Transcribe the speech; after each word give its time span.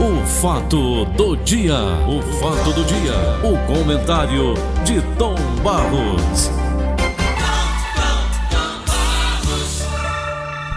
O 0.00 0.24
fato 0.26 1.04
do 1.06 1.36
dia, 1.38 1.74
o 2.06 2.22
fato 2.40 2.72
do 2.72 2.84
dia, 2.84 3.12
o 3.42 3.66
comentário 3.66 4.54
de 4.84 5.02
Tom 5.16 5.34
Barros. 5.62 6.50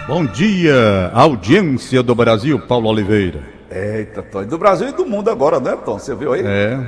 Bom 0.08 0.26
dia, 0.26 1.10
audiência 1.14 2.02
do 2.02 2.14
Brasil, 2.14 2.58
Paulo 2.66 2.88
Oliveira. 2.88 3.40
Eita, 3.70 4.22
Tom. 4.22 4.44
Do 4.44 4.58
Brasil 4.58 4.88
e 4.88 4.92
do 4.92 5.06
mundo 5.06 5.30
agora, 5.30 5.60
né, 5.60 5.76
Tom? 5.84 5.98
Você 5.98 6.14
viu 6.14 6.32
aí? 6.32 6.42
É, 6.44 6.78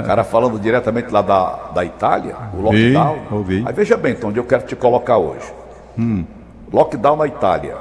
O 0.00 0.02
cara 0.02 0.24
falando 0.24 0.58
diretamente 0.58 1.10
lá 1.12 1.20
da, 1.22 1.70
da 1.74 1.84
Itália, 1.84 2.34
o 2.54 2.70
Vi, 2.70 2.92
lockdown. 2.92 3.18
ouvi. 3.30 3.62
Aí 3.66 3.72
veja 3.74 3.96
bem, 3.96 4.14
Tom, 4.14 4.28
onde 4.28 4.40
eu 4.40 4.44
quero 4.44 4.64
te 4.64 4.74
colocar 4.74 5.18
hoje. 5.18 5.52
Hum. 5.98 6.24
Lockdown 6.72 7.16
na 7.16 7.26
Itália. 7.26 7.76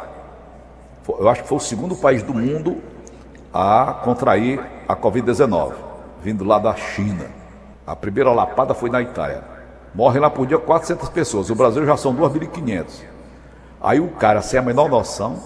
Eu 1.08 1.30
acho 1.30 1.44
que 1.44 1.48
foi 1.50 1.58
o 1.58 1.62
segundo 1.62 1.96
país 1.96 2.22
do 2.22 2.34
mundo 2.34 2.78
a 3.58 3.94
contrair 4.04 4.60
a 4.86 4.98
Covid-19, 4.98 5.72
vindo 6.22 6.44
lá 6.44 6.60
da 6.60 6.76
China. 6.76 7.28
A 7.88 7.96
primeira 7.96 8.30
lapada 8.34 8.74
foi 8.74 8.90
na 8.90 9.02
Itália. 9.02 9.46
Morrem 9.94 10.20
lá 10.20 10.30
por 10.30 10.46
dia 10.46 10.58
400 10.58 11.08
pessoas. 11.08 11.50
O 11.50 11.56
Brasil 11.56 11.86
já 11.86 11.96
são 11.96 12.14
2.500. 12.14 13.04
Aí 13.82 14.02
o 14.02 14.10
cara, 14.10 14.42
sem 14.42 14.60
a 14.60 14.62
menor 14.62 14.90
noção, 14.90 15.42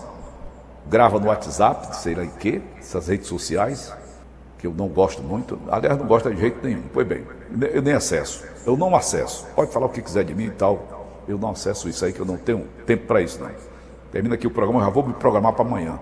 grava 0.87 1.19
no 1.19 1.27
WhatsApp, 1.27 1.97
sei 1.97 2.15
lá 2.15 2.25
em 2.25 2.31
quê, 2.31 2.63
essas 2.79 3.07
redes 3.07 3.27
sociais, 3.27 3.93
que 4.57 4.65
eu 4.65 4.73
não 4.73 4.87
gosto 4.87 5.21
muito. 5.21 5.59
Aliás, 5.69 5.95
não 5.95 6.07
gosto 6.07 6.33
de 6.33 6.39
jeito 6.39 6.65
nenhum. 6.65 6.85
Pois 6.91 7.05
bem, 7.05 7.23
eu 7.71 7.81
nem 7.83 7.93
acesso. 7.93 8.43
Eu 8.65 8.75
não 8.75 8.95
acesso. 8.95 9.45
Pode 9.55 9.71
falar 9.71 9.85
o 9.85 9.89
que 9.89 10.01
quiser 10.01 10.23
de 10.23 10.33
mim 10.33 10.45
e 10.45 10.51
tal. 10.51 11.05
Eu 11.27 11.37
não 11.37 11.51
acesso 11.51 11.87
isso 11.87 12.03
aí, 12.03 12.11
que 12.11 12.19
eu 12.19 12.25
não 12.25 12.37
tenho 12.37 12.65
tempo 12.87 13.05
para 13.05 13.21
isso, 13.21 13.39
não. 13.39 13.51
Termina 14.11 14.33
aqui 14.33 14.47
o 14.47 14.51
programa, 14.51 14.79
eu 14.79 14.85
já 14.85 14.89
vou 14.89 15.05
me 15.05 15.13
programar 15.13 15.53
para 15.53 15.63
amanhã. 15.63 15.99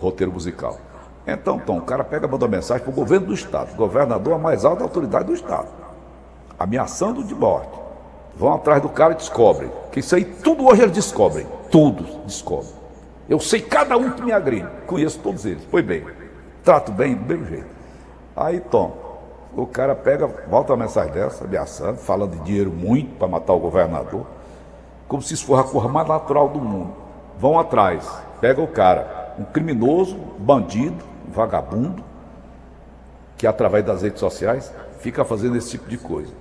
Roteiro 0.00 0.32
musical. 0.32 0.80
Então, 1.26 1.58
Tom, 1.58 1.78
o 1.78 1.82
cara 1.82 2.02
pega 2.02 2.26
e 2.26 2.30
manda 2.30 2.48
mensagem 2.48 2.82
para 2.82 2.92
o 2.92 2.94
governo 2.94 3.28
do 3.28 3.34
Estado, 3.34 3.74
governador, 3.76 4.34
a 4.34 4.38
mais 4.38 4.64
alta 4.64 4.82
autoridade 4.82 5.26
do 5.26 5.34
Estado, 5.34 5.68
ameaçando 6.58 7.22
de 7.22 7.34
morte. 7.34 7.80
Vão 8.34 8.54
atrás 8.54 8.82
do 8.82 8.88
cara 8.88 9.12
e 9.12 9.16
descobrem. 9.16 9.70
Que 9.90 10.00
isso 10.00 10.14
aí, 10.16 10.24
tudo 10.24 10.66
hoje 10.66 10.82
eles 10.82 10.94
descobrem. 10.94 11.46
Tudo 11.70 12.02
descobrem. 12.24 12.72
Eu 13.28 13.38
sei 13.38 13.60
cada 13.60 13.96
um 13.96 14.10
que 14.10 14.22
me 14.22 14.32
agride. 14.32 14.68
Conheço 14.86 15.18
todos 15.20 15.44
eles. 15.44 15.66
Pois 15.70 15.84
bem, 15.84 16.04
trato 16.64 16.90
bem, 16.90 17.14
do 17.14 17.24
mesmo 17.24 17.46
jeito. 17.46 17.66
Aí, 18.34 18.58
Tom, 18.60 18.96
o 19.54 19.66
cara 19.66 19.94
pega, 19.94 20.26
volta 20.48 20.72
uma 20.72 20.84
mensagem 20.84 21.12
dessa, 21.12 21.44
ameaçando, 21.44 21.98
falando 21.98 22.36
de 22.36 22.44
dinheiro 22.44 22.70
muito 22.70 23.16
para 23.16 23.28
matar 23.28 23.52
o 23.52 23.58
governador, 23.58 24.26
como 25.06 25.20
se 25.20 25.34
isso 25.34 25.44
fosse 25.44 25.68
a 25.68 25.70
coisa 25.70 25.88
mais 25.88 26.08
natural 26.08 26.48
do 26.48 26.58
mundo. 26.58 26.94
Vão 27.38 27.60
atrás, 27.60 28.10
pega 28.40 28.62
o 28.62 28.66
cara, 28.66 29.34
um 29.38 29.44
criminoso, 29.44 30.16
bandido, 30.38 31.11
vagabundo, 31.32 32.02
que 33.36 33.46
através 33.46 33.84
das 33.84 34.02
redes 34.02 34.20
sociais 34.20 34.72
fica 35.00 35.24
fazendo 35.24 35.56
esse 35.56 35.70
tipo 35.70 35.88
de 35.88 35.98
coisa. 35.98 36.32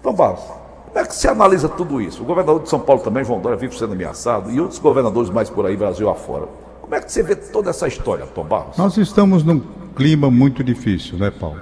Então, 0.00 0.14
Barros, 0.14 0.40
como 0.86 0.98
é 0.98 1.04
que 1.04 1.14
se 1.14 1.28
analisa 1.28 1.68
tudo 1.68 2.00
isso? 2.00 2.22
O 2.22 2.26
governador 2.26 2.62
de 2.62 2.68
São 2.68 2.80
Paulo 2.80 3.02
também, 3.02 3.24
João 3.24 3.40
Dória, 3.40 3.56
vive 3.56 3.76
sendo 3.78 3.92
ameaçado, 3.92 4.50
e 4.50 4.60
outros 4.60 4.78
governadores 4.78 5.30
mais 5.30 5.50
por 5.50 5.66
aí, 5.66 5.76
Brasil 5.76 6.08
afora. 6.08 6.48
Como 6.80 6.94
é 6.94 7.00
que 7.00 7.12
você 7.12 7.22
vê 7.22 7.36
toda 7.36 7.70
essa 7.70 7.86
história, 7.86 8.26
Tom 8.26 8.44
Barros? 8.44 8.76
nós 8.76 8.96
estamos 8.96 9.44
num 9.44 9.60
clima 9.94 10.30
muito 10.30 10.64
difícil, 10.64 11.18
né, 11.18 11.30
Paulo? 11.30 11.60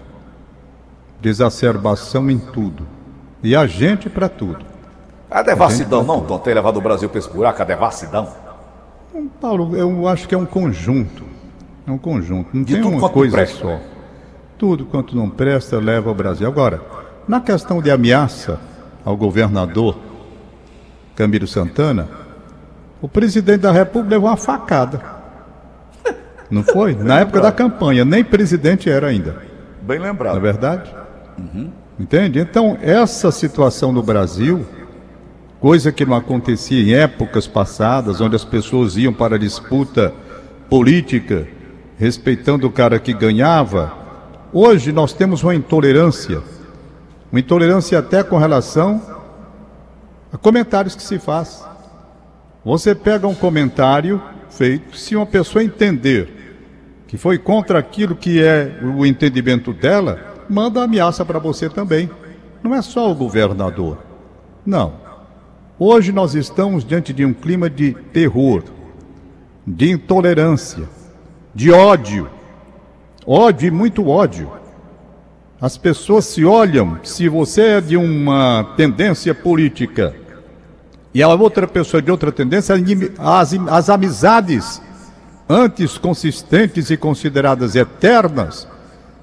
Desacerbação 1.21 2.31
em 2.31 2.39
tudo. 2.39 2.87
E 3.43 3.55
a 3.55 3.67
gente 3.67 4.09
para 4.09 4.29
tudo. 4.29 4.65
A 5.31 5.43
devassidão, 5.43 6.03
não, 6.03 6.23
Tom, 6.23 6.39
ter 6.39 6.55
levado 6.55 6.79
o 6.79 6.81
Brasil 6.81 7.09
para 7.09 7.19
esse 7.19 7.29
buraco, 7.29 7.61
a 7.61 7.65
devassidão. 7.65 8.29
Paulo, 9.41 9.77
eu 9.77 10.09
acho 10.09 10.27
que 10.27 10.35
é 10.35 10.39
um 10.39 10.47
conjunto. 10.47 11.25
É 11.89 11.91
um 11.91 11.97
conjunto. 11.97 12.51
Não 12.53 12.63
De 12.63 12.75
tem 12.75 12.85
uma 12.85 13.09
coisa 13.09 13.47
só. 13.47 13.81
Tudo 14.59 14.85
quanto 14.85 15.17
não 15.17 15.31
presta 15.31 15.79
leva 15.79 16.11
ao 16.11 16.15
Brasil. 16.15 16.47
Agora, 16.47 16.83
na 17.27 17.41
questão 17.41 17.81
de 17.81 17.91
ameaça 17.91 18.61
ao 19.03 19.17
governador 19.17 19.97
Camilo 21.17 21.47
Santana, 21.47 22.07
o 23.01 23.09
presidente 23.09 23.61
da 23.61 23.73
República 23.73 24.17
levou 24.17 24.29
uma 24.29 24.37
facada. 24.37 25.01
Não 26.51 26.63
foi? 26.63 26.95
Na 26.95 27.21
época 27.21 27.41
da 27.41 27.51
campanha, 27.51 28.05
nem 28.05 28.23
presidente 28.23 28.91
era 28.91 29.07
ainda. 29.07 29.37
Bem 29.81 29.99
Não 29.99 30.05
é 30.05 30.09
lembrado. 30.11 30.41
verdade? 30.41 30.95
Entende? 31.99 32.39
Então, 32.39 32.77
essa 32.83 33.31
situação 33.31 33.93
no 33.93 34.03
Brasil, 34.03 34.67
coisa 35.59 35.91
que 35.91 36.05
não 36.05 36.15
acontecia 36.17 36.83
em 36.83 36.95
épocas 36.95 37.47
passadas, 37.47 38.21
onde 38.21 38.37
as 38.37 38.45
pessoas 38.45 38.97
iam 38.99 39.13
para 39.13 39.37
a 39.37 39.39
disputa 39.39 40.13
política, 40.69 41.47
respeitando 41.99 42.67
o 42.67 42.71
cara 42.71 42.99
que 43.01 43.13
ganhava, 43.13 43.93
hoje 44.53 44.93
nós 44.93 45.13
temos 45.13 45.43
uma 45.43 45.55
intolerância. 45.55 46.41
Uma 47.31 47.41
intolerância 47.41 47.99
até 47.99 48.23
com 48.23 48.39
relação 48.39 49.03
a 50.33 50.39
comentários 50.39 50.95
que 50.95 51.03
se 51.03 51.19
faz. 51.19 51.65
Você 52.65 52.95
pega 52.95 53.27
um 53.27 53.35
comentário 53.35 54.23
feito, 54.49 54.97
se 54.97 55.17
uma 55.17 55.27
pessoa 55.27 55.63
entender 55.63 56.37
que 57.09 57.19
foi 57.19 57.37
contra 57.37 57.79
aquilo 57.79 58.15
que 58.15 58.43
é 58.43 58.79
o 58.83 59.05
entendimento 59.05 59.73
dela, 59.73 60.21
manda 60.49 60.83
ameaça 60.83 61.25
para 61.25 61.39
você 61.39 61.69
também. 61.69 62.09
Não 62.63 62.75
é 62.75 62.81
só 62.81 63.11
o 63.11 63.15
governador. 63.15 63.99
Não. 64.65 64.95
Hoje 65.79 66.13
nós 66.13 66.35
estamos 66.35 66.85
diante 66.85 67.13
de 67.13 67.25
um 67.25 67.33
clima 67.33 67.69
de 67.69 67.93
terror, 68.13 68.63
de 69.67 69.91
intolerância, 69.91 70.89
de 71.59 71.73
ódio. 71.73 72.31
Ódio 73.27 73.67
e 73.67 73.71
muito 73.73 74.09
ódio. 74.09 74.49
As 75.61 75.77
pessoas 75.77 76.25
se 76.25 76.45
olham, 76.45 77.01
se 77.03 77.29
você 77.29 77.63
é 77.63 77.81
de 77.81 77.97
uma 77.97 78.75
tendência 78.77 79.35
política 79.35 80.15
e 81.13 81.21
a 81.21 81.29
outra 81.29 81.67
pessoa 81.67 81.99
é 81.99 82.05
de 82.05 82.13
outra 82.13 82.31
tendência, 82.31 82.77
as, 83.19 83.53
as 83.69 83.91
amizades 83.91 84.81
antes 85.49 85.99
consistentes 85.99 86.91
e 86.91 86.97
consideradas 86.97 87.75
eternas, 87.75 88.69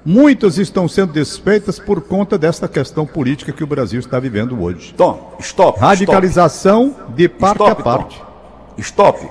muitas 0.04 0.58
estão 0.58 0.86
sendo 0.86 1.14
desfeitas 1.14 1.78
por 1.78 2.02
conta 2.02 2.36
desta 2.36 2.68
questão 2.68 3.06
política 3.06 3.50
que 3.50 3.64
o 3.64 3.66
Brasil 3.66 3.98
está 3.98 4.20
vivendo 4.20 4.62
hoje. 4.62 4.92
Tom, 4.92 5.36
stop. 5.40 5.80
Radicalização 5.80 6.94
de 7.14 7.30
parte 7.30 7.62
Stop, 7.62 7.80
a 7.80 7.82
parte. 7.82 8.18
Tom. 8.18 8.26
Stop. 8.76 9.26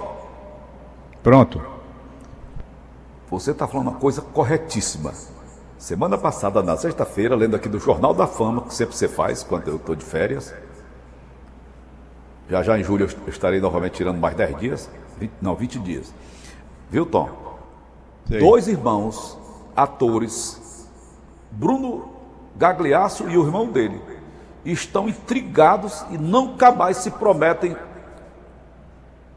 Pronto. 1.21 1.74
Você 3.39 3.51
está 3.51 3.67
falando 3.67 3.89
uma 3.89 3.99
coisa 3.99 4.21
corretíssima. 4.21 5.11
Semana 5.77 6.17
passada, 6.17 6.63
na 6.63 6.77
sexta-feira, 6.77 7.35
lendo 7.35 7.53
aqui 7.53 7.67
do 7.67 7.77
Jornal 7.77 8.13
da 8.13 8.25
Fama, 8.25 8.61
que 8.61 8.73
sempre 8.73 8.95
você 8.95 9.09
faz 9.09 9.43
quando 9.43 9.67
eu 9.67 9.75
estou 9.75 9.93
de 9.93 10.05
férias. 10.05 10.53
Já 12.49 12.63
já 12.63 12.79
em 12.79 12.83
julho 12.83 13.05
eu 13.05 13.29
estarei 13.29 13.59
novamente 13.59 13.95
tirando 13.95 14.17
mais 14.17 14.35
10 14.35 14.57
dias. 14.57 14.89
20, 15.19 15.31
não, 15.41 15.53
20 15.53 15.79
dias. 15.79 16.13
Viu, 16.89 17.05
Tom? 17.05 17.29
Sei. 18.25 18.39
Dois 18.39 18.69
irmãos, 18.69 19.37
atores, 19.75 20.89
Bruno 21.51 22.09
Gagliasso 22.55 23.29
e 23.29 23.37
o 23.37 23.43
irmão 23.43 23.67
dele, 23.67 24.01
estão 24.63 25.09
intrigados 25.09 26.05
e 26.09 26.17
nunca 26.17 26.71
mais 26.71 26.97
se 26.97 27.11
prometem 27.11 27.75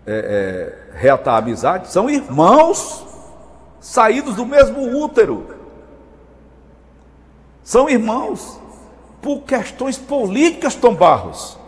é, 0.07 0.87
é, 0.95 0.97
reatar 0.97 1.35
a 1.35 1.39
amizade. 1.39 1.91
São 1.91 2.09
irmãos 2.09 3.08
saídos 3.81 4.37
do 4.37 4.47
mesmo 4.47 5.03
útero. 5.03 5.47
São 7.63 7.89
irmãos 7.89 8.59
por 9.21 9.43
questões 9.43 9.99
políticas, 9.99 10.75
Tom 10.75 10.95
Barros. 10.95 11.59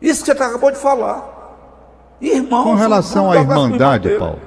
Isso 0.00 0.24
que 0.24 0.32
você 0.32 0.42
acabou 0.42 0.70
de 0.70 0.78
falar. 0.78 2.16
Irmãos. 2.20 2.64
Com 2.64 2.74
relação 2.74 3.30
à 3.30 3.36
irmandade. 3.36 4.08
Paulo, 4.18 4.40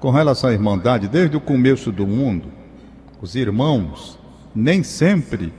com 0.00 0.10
relação 0.10 0.50
à 0.50 0.52
irmandade, 0.52 1.08
desde 1.08 1.36
o 1.36 1.40
começo 1.40 1.92
do 1.92 2.06
mundo, 2.06 2.48
os 3.20 3.34
irmãos 3.34 4.18
nem 4.54 4.82
sempre 4.82 5.52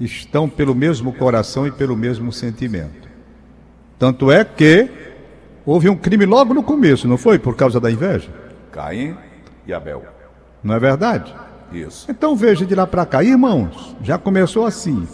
estão 0.00 0.48
pelo 0.48 0.74
mesmo 0.74 1.12
coração 1.12 1.66
e 1.66 1.70
pelo 1.70 1.96
mesmo 1.96 2.32
sentimento. 2.32 3.08
Tanto 3.98 4.30
é 4.30 4.44
que 4.44 4.88
houve 5.64 5.88
um 5.88 5.96
crime 5.96 6.26
logo 6.26 6.52
no 6.52 6.62
começo, 6.62 7.06
não 7.06 7.16
foi? 7.16 7.38
Por 7.38 7.54
causa 7.54 7.78
da 7.78 7.90
inveja? 7.90 8.30
Caim 8.72 9.16
e 9.66 9.72
Abel. 9.72 10.02
Não 10.62 10.74
é 10.74 10.78
verdade? 10.78 11.34
Isso. 11.72 12.10
Então 12.10 12.36
veja 12.36 12.64
de 12.66 12.74
lá 12.74 12.86
para 12.86 13.06
cá, 13.06 13.22
irmãos, 13.24 13.96
já 14.02 14.18
começou 14.18 14.66
assim. 14.66 15.06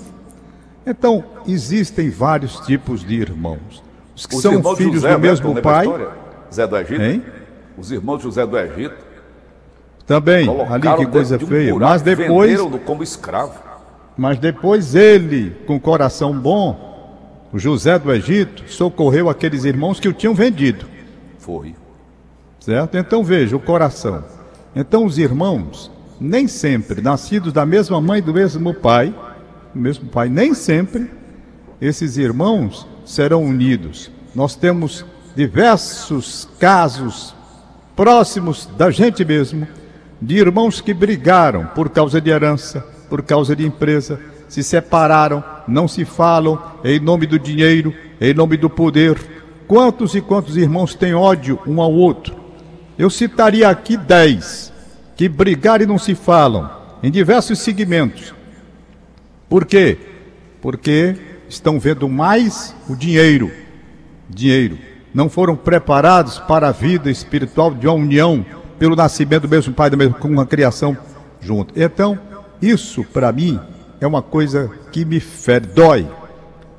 Então, 0.87 1.23
existem 1.47 2.09
vários 2.11 2.61
tipos 2.61 3.05
de 3.05 3.15
irmãos. 3.15 3.83
Os 4.17 4.27
que 4.27 4.35
Os 4.35 4.43
são 4.43 4.75
filhos 4.75 4.95
José, 4.95 5.13
do 5.13 5.19
mesmo 5.21 5.57
a 5.59 5.61
pai? 5.61 6.09
Zé 6.53 6.67
do 6.67 6.77
Egito. 6.77 7.03
hein? 7.03 7.23
Os 7.77 7.93
irmãos 7.93 8.17
de 8.19 8.25
José 8.25 8.45
do 8.47 8.59
Egito. 8.59 8.97
Também, 10.07 10.49
ali 10.71 10.97
que 10.97 11.07
coisa 11.07 11.37
de 11.37 11.45
um 11.45 11.49
feia. 11.49 11.73
buraco 11.73 11.93
Mas 11.93 12.03
depois, 12.03 12.61
como 12.87 13.03
escravo. 13.03 13.61
mas 14.17 14.39
depois 14.39 14.95
ele, 14.95 15.51
com 15.67 15.79
coração 15.79 16.33
bom, 16.37 17.47
o 17.53 17.59
José 17.59 17.99
do 17.99 18.11
Egito, 18.13 18.65
socorreu 18.73 19.29
aqueles 19.29 19.65
irmãos 19.65 20.01
que 20.01 20.09
o 20.09 20.13
tinham 20.15 20.35
vendido. 20.35 20.87
Foi. 21.39 21.75
Certo? 22.59 22.97
Então 22.97 23.23
veja 23.23 23.55
o 23.55 23.61
coração. 23.61 24.25
Então, 24.75 25.05
os 25.05 25.19
irmãos, 25.19 25.91
nem 26.21 26.47
sempre 26.47 27.01
nascidos 27.01 27.53
da 27.53 27.65
mesma 27.65 28.01
mãe 28.01 28.19
e 28.19 28.23
do 28.23 28.35
mesmo 28.35 28.75
pai, 28.75 29.15
do 29.75 29.81
mesmo 29.81 30.09
pai, 30.09 30.29
nem 30.29 30.55
sempre 30.55 31.11
esses 31.81 32.17
irmãos 32.17 32.87
serão 33.05 33.45
unidos. 33.45 34.11
Nós 34.35 34.55
temos 34.55 35.05
diversos 35.35 36.49
casos 36.59 37.35
próximos 37.95 38.69
da 38.77 38.91
gente 38.91 39.25
mesmo, 39.25 39.67
de 40.21 40.37
irmãos 40.37 40.81
que 40.81 40.93
brigaram 40.93 41.67
por 41.67 41.89
causa 41.89 42.21
de 42.21 42.31
herança, 42.31 42.85
por 43.09 43.23
causa 43.23 43.57
de 43.57 43.67
empresa, 43.67 44.21
se 44.49 44.63
separaram, 44.63 45.43
não 45.67 45.87
se 45.87 46.05
falam 46.05 46.61
em 46.85 46.99
nome 46.99 47.27
do 47.27 47.39
dinheiro, 47.39 47.95
em 48.21 48.33
nome 48.33 48.57
do 48.57 48.71
poder. 48.71 49.19
Quantos 49.67 50.15
e 50.15 50.21
quantos 50.21 50.57
irmãos 50.57 50.95
têm 50.95 51.15
ódio 51.15 51.59
um 51.67 51.81
ao 51.81 51.93
outro? 51.93 52.38
Eu 52.99 53.09
citaria 53.09 53.69
aqui 53.69 53.97
dez 53.97 54.73
que 55.17 55.29
brigaram 55.29 55.85
e 55.85 55.87
não 55.87 55.99
se 55.99 56.15
falam 56.15 56.69
em 57.03 57.11
diversos 57.11 57.61
segmentos. 57.61 58.35
Por 59.49 59.65
quê? 59.65 59.97
Porque 60.61 61.17
estão 61.49 61.79
vendo 61.79 62.09
mais 62.09 62.75
o 62.89 62.97
dinheiro. 62.97 63.53
Dinheiro. 64.29 64.79
Não 65.15 65.29
foram 65.29 65.57
preparados 65.57 66.39
para 66.41 66.69
a 66.69 66.73
vida 66.73 67.11
espiritual 67.11 67.73
de 67.73 67.87
uma 67.87 67.95
união 67.95 68.45
pelo 68.79 68.97
nascimento 68.97 69.43
do 69.43 69.49
mesmo 69.49 69.73
pai, 69.73 69.91
mesmo, 69.91 70.15
com 70.15 70.29
uma 70.29 70.45
criação 70.45 70.97
junto. 71.41 71.73
Então, 71.81 72.19
isso 72.61 73.05
para 73.05 73.31
mim 73.33 73.59
é 74.01 74.07
uma 74.07 74.23
coisa 74.23 74.71
que 74.93 75.05
me 75.05 75.21
fere, 75.21 75.67
dói. 75.67 76.07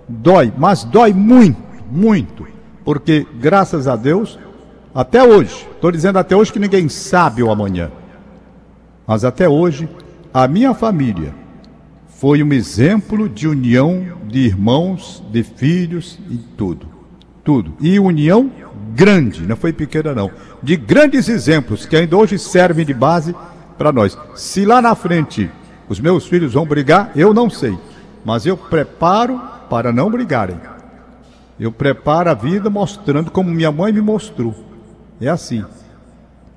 Dói, 0.08 0.52
mas 0.58 0.84
dói 0.84 1.14
muito, 1.14 1.62
muito. 1.90 2.48
Porque, 2.84 3.26
graças 3.40 3.88
a 3.88 3.96
Deus, 3.96 4.40
até 4.94 5.24
hoje, 5.24 5.68
estou 5.72 5.92
dizendo 5.92 6.18
até 6.18 6.36
hoje 6.36 6.52
que 6.52 6.60
ninguém 6.60 6.90
sabe 6.90 7.44
o 7.44 7.52
amanhã, 7.52 7.92
mas 9.06 9.24
até 9.24 9.48
hoje, 9.48 9.90
a 10.34 10.48
minha 10.48 10.74
família 10.74 11.34
foi 12.08 12.44
um 12.44 12.54
exemplo 12.54 13.30
de 13.30 13.48
união 13.48 14.06
de 14.28 14.40
irmãos, 14.40 15.24
de 15.32 15.42
filhos 15.42 16.20
e 16.30 16.38
tudo. 16.38 16.88
Tudo. 17.44 17.74
E 17.80 18.00
união 18.00 18.52
grande, 18.94 19.48
não 19.48 19.56
foi 19.56 19.74
pequena 19.74 20.14
não. 20.14 20.30
De 20.62 20.76
grandes 20.76 21.30
exemplos 21.30 21.86
que 21.86 21.96
ainda 21.96 22.18
hoje 22.18 22.38
servem 22.38 22.86
de 22.86 22.94
base 22.94 23.36
para 23.78 23.92
nós. 23.92 24.18
Se 24.36 24.66
lá 24.66 24.82
na 24.82 24.94
frente 24.94 25.50
os 25.88 26.00
meus 26.00 26.28
filhos 26.28 26.54
vão 26.54 26.66
brigar, 26.66 27.12
eu 27.16 27.34
não 27.34 27.50
sei. 27.50 27.78
Mas 28.24 28.46
eu 28.46 28.58
preparo 28.58 29.42
para 29.70 29.92
não 29.92 30.12
brigarem. 30.12 30.60
Eu 31.60 31.72
preparo 31.72 32.30
a 32.30 32.34
vida 32.34 32.70
mostrando 32.70 33.32
como 33.32 33.50
minha 33.50 33.72
mãe 33.72 33.92
me 33.92 34.02
mostrou. 34.02 34.69
É 35.22 35.28
assim. 35.28 35.66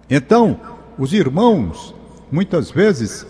Então, 0.09 0.61
os 0.99 1.13
irmãos, 1.13 1.95
muitas 2.31 2.71
vezes, 2.71 3.27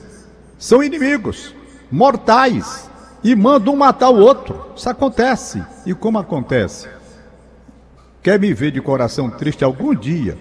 são 0.59 0.83
inimigos 0.83 1.55
mortais 1.91 2.91
e 3.23 3.35
mandam 3.35 3.75
um 3.75 3.77
matar 3.77 4.11
o 4.11 4.19
outro. 4.19 4.73
Isso 4.77 4.89
acontece. 4.89 5.63
E 5.87 5.95
como 5.95 6.19
acontece? 6.19 6.89
Quer 8.23 8.39
me 8.39 8.53
ver 8.53 8.71
de 8.71 8.81
coração 8.81 9.31
triste 9.31 9.65
algum 9.65 9.95
dia? 9.95 10.39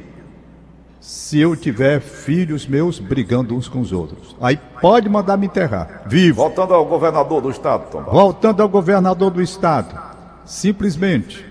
Se 0.99 1.39
eu 1.39 1.55
tiver 1.55 1.99
filhos 1.99 2.67
meus 2.67 2.99
brigando 2.99 3.55
uns 3.55 3.67
com 3.67 3.79
os 3.79 3.91
outros. 3.91 4.35
Aí 4.39 4.59
pode 4.79 5.09
mandar 5.09 5.35
me 5.35 5.47
enterrar. 5.47 6.03
Vivo. 6.05 6.41
Voltando 6.41 6.75
ao 6.75 6.85
governador 6.85 7.41
do 7.41 7.49
estado, 7.49 7.89
Tom 7.89 8.03
Voltando 8.03 8.61
ao 8.61 8.69
governador 8.69 9.31
do 9.31 9.41
estado. 9.41 9.99
Simplesmente. 10.45 11.43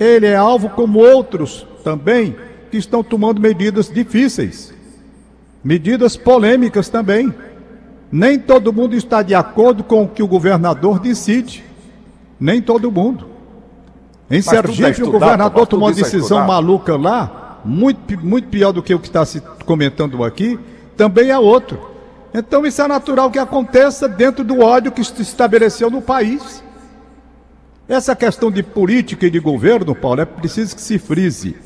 Ele 0.00 0.26
é 0.26 0.36
alvo 0.36 0.70
como 0.70 0.98
outros 0.98 1.66
também 1.84 2.36
que 2.76 2.80
estão 2.80 3.02
tomando 3.02 3.40
medidas 3.40 3.88
difíceis. 3.88 4.72
Medidas 5.64 6.16
polêmicas 6.16 6.88
também. 6.88 7.34
Nem 8.12 8.38
todo 8.38 8.72
mundo 8.72 8.94
está 8.94 9.22
de 9.22 9.34
acordo 9.34 9.82
com 9.82 10.04
o 10.04 10.08
que 10.08 10.22
o 10.22 10.28
governador 10.28 10.98
decide. 11.00 11.64
Nem 12.38 12.60
todo 12.60 12.92
mundo. 12.92 13.26
Em 14.30 14.42
mas 14.44 14.48
é 14.48 14.62
Sergipe, 14.62 15.02
o 15.04 15.10
governador 15.10 15.66
tomou 15.66 15.88
uma 15.88 15.94
é 15.94 15.94
decisão 15.94 16.46
maluca 16.46 16.96
lá, 16.96 17.60
muito, 17.64 18.18
muito 18.24 18.48
pior 18.48 18.72
do 18.72 18.82
que 18.82 18.92
o 18.92 18.98
que 18.98 19.06
está 19.06 19.24
se 19.24 19.40
comentando 19.64 20.22
aqui, 20.22 20.58
também 20.96 21.30
é 21.30 21.38
outro. 21.38 21.78
Então 22.34 22.66
isso 22.66 22.82
é 22.82 22.88
natural 22.88 23.30
que 23.30 23.38
aconteça 23.38 24.08
dentro 24.08 24.44
do 24.44 24.60
ódio 24.60 24.92
que 24.92 25.02
se 25.02 25.22
estabeleceu 25.22 25.90
no 25.90 26.02
país. 26.02 26.62
Essa 27.88 28.16
questão 28.16 28.50
de 28.50 28.64
política 28.64 29.26
e 29.26 29.30
de 29.30 29.38
governo, 29.38 29.94
Paulo, 29.94 30.20
é 30.20 30.24
preciso 30.24 30.74
que 30.74 30.82
se 30.82 30.98
frise. 30.98 31.56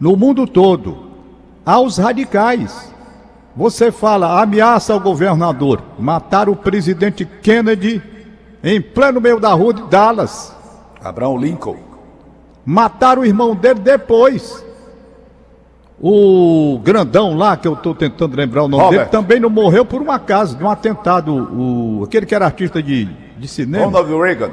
No 0.00 0.16
mundo 0.16 0.46
todo, 0.46 1.10
aos 1.64 1.98
radicais. 1.98 2.90
Você 3.54 3.92
fala, 3.92 4.40
ameaça 4.40 4.94
ao 4.94 5.00
governador, 5.00 5.82
matar 5.98 6.48
o 6.48 6.56
presidente 6.56 7.26
Kennedy 7.26 8.02
em 8.62 8.80
pleno 8.80 9.20
meio 9.20 9.38
da 9.38 9.52
rua 9.52 9.74
de 9.74 9.82
Dallas. 9.82 10.56
Abraão 11.02 11.36
Lincoln. 11.36 11.76
Matar 12.64 13.18
o 13.18 13.24
irmão 13.24 13.54
dele 13.54 13.80
depois. 13.80 14.64
O 16.00 16.80
grandão 16.82 17.36
lá, 17.36 17.56
que 17.56 17.68
eu 17.68 17.74
estou 17.74 17.94
tentando 17.94 18.34
lembrar 18.34 18.62
o 18.62 18.68
nome 18.68 18.84
Robert. 18.84 18.98
dele, 19.00 19.10
também 19.10 19.40
não 19.40 19.50
morreu 19.50 19.84
por 19.84 20.00
um 20.00 20.10
acaso, 20.10 20.56
de 20.56 20.64
um 20.64 20.70
atentado. 20.70 21.34
O, 21.34 22.04
aquele 22.04 22.24
que 22.24 22.34
era 22.34 22.46
artista 22.46 22.82
de, 22.82 23.04
de 23.36 23.48
cinema. 23.48 23.84
Ronald 23.86 24.22
Reagan. 24.22 24.50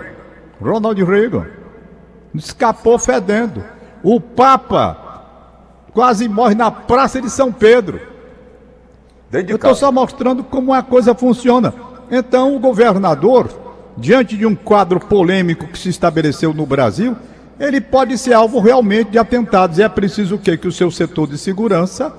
Ronald 0.62 1.04
Reagan. 1.04 1.46
Escapou 2.34 3.00
fedendo. 3.00 3.64
O 4.04 4.20
Papa 4.20 5.07
quase 5.98 6.30
morre 6.30 6.54
na 6.54 6.70
Praça 6.70 7.20
de 7.20 7.28
São 7.28 7.52
Pedro. 7.52 8.00
Dentro 9.32 9.54
Eu 9.54 9.56
estou 9.56 9.74
só 9.74 9.92
mostrando 9.92 10.44
como 10.44 10.72
a 10.72 10.84
coisa 10.84 11.16
funciona. 11.16 11.74
Então, 12.12 12.56
o 12.56 12.60
governador, 12.60 13.50
diante 13.98 14.38
de 14.38 14.46
um 14.46 14.54
quadro 14.54 15.00
polêmico 15.00 15.66
que 15.66 15.80
se 15.80 15.90
estabeleceu 15.90 16.54
no 16.54 16.68
Brasil, 16.68 17.16
ele 17.60 17.82
pode 17.82 18.16
ser 18.16 18.34
alvo 18.34 18.60
realmente 18.60 19.10
de 19.10 19.18
atentados. 19.18 19.80
E 19.80 19.82
é 19.82 19.90
preciso 19.90 20.36
o 20.36 20.38
quê? 20.38 20.56
Que 20.56 20.68
o 20.68 20.72
seu 20.72 20.92
setor 20.92 21.30
de 21.30 21.38
segurança 21.40 22.14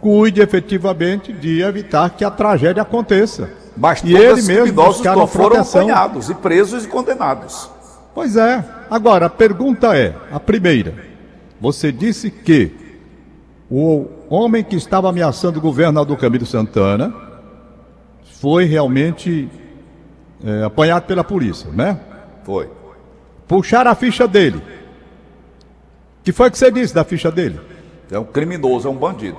cuide 0.00 0.40
efetivamente 0.40 1.30
de 1.30 1.60
evitar 1.60 2.08
que 2.08 2.24
a 2.24 2.30
tragédia 2.30 2.80
aconteça. 2.80 3.50
Mas 3.76 4.02
e 4.02 4.16
ele 4.16 4.40
mesmo 4.40 4.72
buscaram 4.72 5.26
foram 5.26 5.50
proteção. 5.50 5.82
apanhados 5.82 6.30
e 6.30 6.34
presos 6.34 6.86
e 6.86 6.88
condenados. 6.88 7.68
Pois 8.14 8.38
é. 8.38 8.64
Agora, 8.90 9.26
a 9.26 9.30
pergunta 9.30 9.94
é, 9.94 10.14
a 10.32 10.40
primeira. 10.40 10.94
Você 11.60 11.92
disse 11.92 12.30
que 12.30 12.87
o 13.70 14.06
homem 14.30 14.64
que 14.64 14.76
estava 14.76 15.08
ameaçando 15.08 15.58
o 15.58 15.62
governador 15.62 16.16
Camilo 16.16 16.46
Santana 16.46 17.14
foi 18.40 18.64
realmente 18.64 19.48
é, 20.44 20.64
apanhado 20.64 21.04
pela 21.04 21.22
polícia, 21.22 21.70
né? 21.70 21.98
Foi. 22.44 22.70
Puxaram 23.46 23.90
a 23.90 23.94
ficha 23.94 24.26
dele. 24.26 24.58
O 24.58 26.24
que 26.24 26.32
foi 26.32 26.50
que 26.50 26.56
você 26.58 26.70
disse 26.70 26.94
da 26.94 27.04
ficha 27.04 27.30
dele? 27.30 27.60
É 28.10 28.18
um 28.18 28.24
criminoso, 28.24 28.88
é 28.88 28.90
um 28.90 28.96
bandido. 28.96 29.38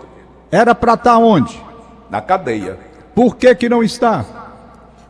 Era 0.52 0.76
para 0.76 0.94
estar 0.94 1.12
tá 1.12 1.18
onde? 1.18 1.60
Na 2.10 2.22
cadeia. 2.22 2.78
Por 3.16 3.36
que 3.36 3.54
que 3.56 3.70
não 3.70 3.84
está? 3.84 4.26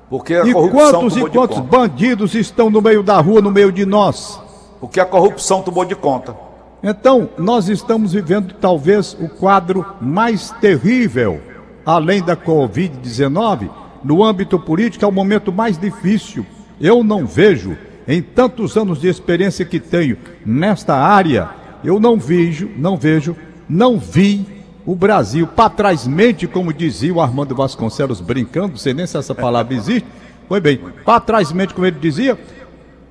Porque 0.10 0.36
a 0.36 0.46
e 0.46 0.54
quantos 0.54 1.18
e 1.18 1.30
quantos 1.30 1.60
bandidos 1.60 2.36
estão 2.36 2.70
no 2.70 2.82
meio 2.82 3.04
da 3.04 3.20
rua, 3.20 3.42
no 3.42 3.52
meio 3.52 3.72
de 3.72 3.86
nós? 3.86 4.42
Porque 4.80 5.00
a 5.00 5.06
corrupção 5.06 5.62
tomou 5.62 5.86
de 5.86 5.96
conta. 5.96 6.36
Então, 6.82 7.30
nós 7.38 7.68
estamos 7.68 8.14
vivendo 8.14 8.54
talvez 8.54 9.16
o 9.20 9.28
quadro 9.28 9.86
mais 10.00 10.50
terrível, 10.62 11.42
além 11.86 12.24
da 12.24 12.38
Covid-19, 12.38 13.70
no 14.04 14.24
âmbito 14.24 14.58
político, 14.58 15.04
é 15.04 15.08
o 15.08 15.12
momento 15.12 15.52
mais 15.52 15.78
difícil. 15.78 16.46
Eu 16.80 17.04
não 17.04 17.26
vejo, 17.26 17.78
em 18.08 18.22
tantos 18.22 18.78
anos 18.78 19.02
de 19.02 19.10
experiência 19.10 19.66
que 19.66 19.80
tenho 19.80 20.18
nesta 20.46 20.96
área, 20.96 21.50
eu 21.84 22.00
não 22.00 22.18
vejo, 22.18 22.70
não 22.78 22.96
vejo, 22.96 23.36
não 23.68 24.00
vi 24.00 24.46
o 24.86 24.96
Brasil 24.96 25.46
patrásmente, 25.46 26.48
como 26.48 26.74
dizia 26.74 27.14
o 27.14 27.20
Armando 27.20 27.54
Vasconcelos 27.54 28.22
brincando, 28.22 28.70
não 28.70 28.78
sei 28.78 28.94
nem 28.94 29.06
se 29.06 29.18
essa 29.18 29.36
palavra 29.36 29.74
existe. 29.74 30.08
Foi 30.48 30.62
bem, 30.62 30.80
patrásmente, 31.04 31.74
como 31.74 31.86
ele 31.86 32.00
dizia, 32.00 32.40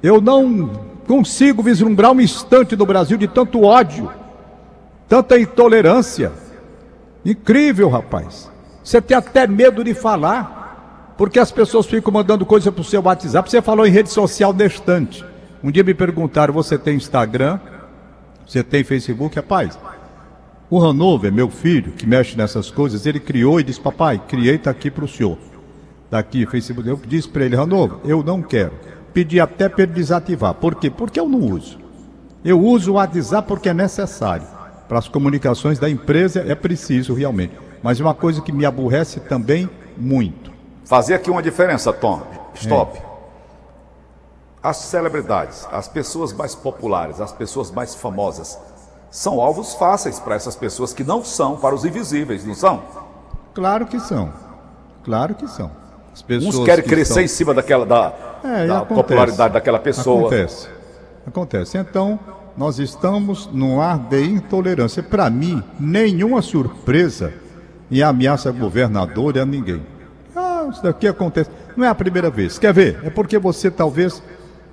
eu 0.02 0.20
não 0.20 0.87
consigo 1.08 1.62
vislumbrar 1.62 2.12
um 2.12 2.20
instante 2.20 2.76
do 2.76 2.84
Brasil 2.84 3.16
de 3.16 3.26
tanto 3.26 3.62
ódio, 3.62 4.12
tanta 5.08 5.40
intolerância. 5.40 6.30
Incrível, 7.24 7.88
rapaz. 7.88 8.50
Você 8.84 9.00
tem 9.00 9.16
até 9.16 9.46
medo 9.46 9.82
de 9.82 9.94
falar, 9.94 11.14
porque 11.16 11.38
as 11.38 11.50
pessoas 11.50 11.86
ficam 11.86 12.12
mandando 12.12 12.44
coisa 12.44 12.70
para 12.70 12.82
o 12.82 12.84
seu 12.84 13.02
WhatsApp. 13.02 13.50
Você 13.50 13.62
falou 13.62 13.86
em 13.86 13.90
rede 13.90 14.10
social 14.10 14.52
distante. 14.52 15.24
Um 15.64 15.70
dia 15.70 15.82
me 15.82 15.94
perguntaram: 15.94 16.52
você 16.52 16.76
tem 16.76 16.96
Instagram? 16.96 17.58
Você 18.46 18.62
tem 18.62 18.84
Facebook? 18.84 19.34
Rapaz, 19.34 19.78
o 20.68 20.82
Hanover, 20.82 21.32
meu 21.32 21.48
filho, 21.48 21.92
que 21.92 22.06
mexe 22.06 22.36
nessas 22.36 22.70
coisas, 22.70 23.06
ele 23.06 23.18
criou 23.18 23.58
e 23.58 23.64
disse: 23.64 23.80
Papai, 23.80 24.20
criei, 24.28 24.56
está 24.56 24.70
aqui 24.70 24.90
para 24.90 25.06
o 25.06 25.08
senhor. 25.08 25.38
Está 26.04 26.18
aqui, 26.18 26.44
Facebook. 26.44 26.86
Eu 26.86 27.00
disse 27.06 27.28
para 27.28 27.46
ele: 27.46 27.56
Hanover, 27.56 27.98
eu 28.04 28.22
não 28.22 28.42
quero 28.42 28.97
pedi 29.12 29.40
até 29.40 29.68
para 29.68 29.84
ele 29.84 29.92
desativar. 29.92 30.54
Por 30.54 30.74
quê? 30.74 30.90
Porque 30.90 31.18
eu 31.18 31.28
não 31.28 31.40
uso. 31.40 31.78
Eu 32.44 32.60
uso 32.60 32.92
o 32.92 32.94
WhatsApp 32.94 33.46
porque 33.48 33.68
é 33.68 33.74
necessário. 33.74 34.46
Para 34.88 34.98
as 34.98 35.08
comunicações 35.08 35.78
da 35.78 35.90
empresa 35.90 36.44
é 36.46 36.54
preciso 36.54 37.14
realmente. 37.14 37.54
Mas 37.82 38.00
uma 38.00 38.14
coisa 38.14 38.40
que 38.40 38.52
me 38.52 38.64
aborrece 38.64 39.20
também 39.20 39.68
muito. 39.96 40.50
Fazer 40.84 41.14
aqui 41.14 41.30
uma 41.30 41.42
diferença, 41.42 41.92
Tom. 41.92 42.22
Stop. 42.54 43.00
As 44.62 44.78
celebridades, 44.78 45.66
as 45.70 45.86
pessoas 45.86 46.32
mais 46.32 46.54
populares, 46.54 47.20
as 47.20 47.32
pessoas 47.32 47.70
mais 47.70 47.94
famosas, 47.94 48.58
são 49.10 49.40
alvos 49.40 49.74
fáceis 49.74 50.18
para 50.18 50.34
essas 50.34 50.56
pessoas 50.56 50.92
que 50.92 51.04
não 51.04 51.24
são 51.24 51.56
para 51.56 51.74
os 51.74 51.84
invisíveis, 51.84 52.44
não 52.44 52.54
são? 52.54 52.82
Claro 53.54 53.86
que 53.86 54.00
são. 54.00 54.32
Claro 55.04 55.34
que 55.34 55.46
são. 55.48 55.70
Uns 56.30 56.64
querem 56.64 56.82
que 56.82 56.90
crescer 56.90 57.14
são... 57.14 57.22
em 57.22 57.28
cima 57.28 57.54
daquela 57.54 57.84
da, 57.84 58.12
é, 58.44 58.66
da 58.66 58.84
popularidade 58.84 59.54
daquela 59.54 59.78
pessoa. 59.78 60.20
Acontece. 60.20 60.68
Acontece. 61.26 61.78
Então, 61.78 62.18
nós 62.56 62.78
estamos 62.78 63.48
num 63.52 63.80
ar 63.80 63.98
de 63.98 64.22
intolerância. 64.24 65.02
Para 65.02 65.30
mim, 65.30 65.62
nenhuma 65.78 66.42
surpresa 66.42 67.32
e 67.90 68.02
ameaça 68.02 68.50
governador 68.50 69.36
e 69.36 69.40
a 69.40 69.46
ninguém. 69.46 69.82
Ah, 70.34 70.66
isso 70.70 70.82
daqui 70.82 71.06
acontece. 71.06 71.50
Não 71.76 71.84
é 71.84 71.88
a 71.88 71.94
primeira 71.94 72.30
vez. 72.30 72.58
Quer 72.58 72.72
ver? 72.72 73.00
É 73.04 73.10
porque 73.10 73.38
você 73.38 73.70
talvez 73.70 74.22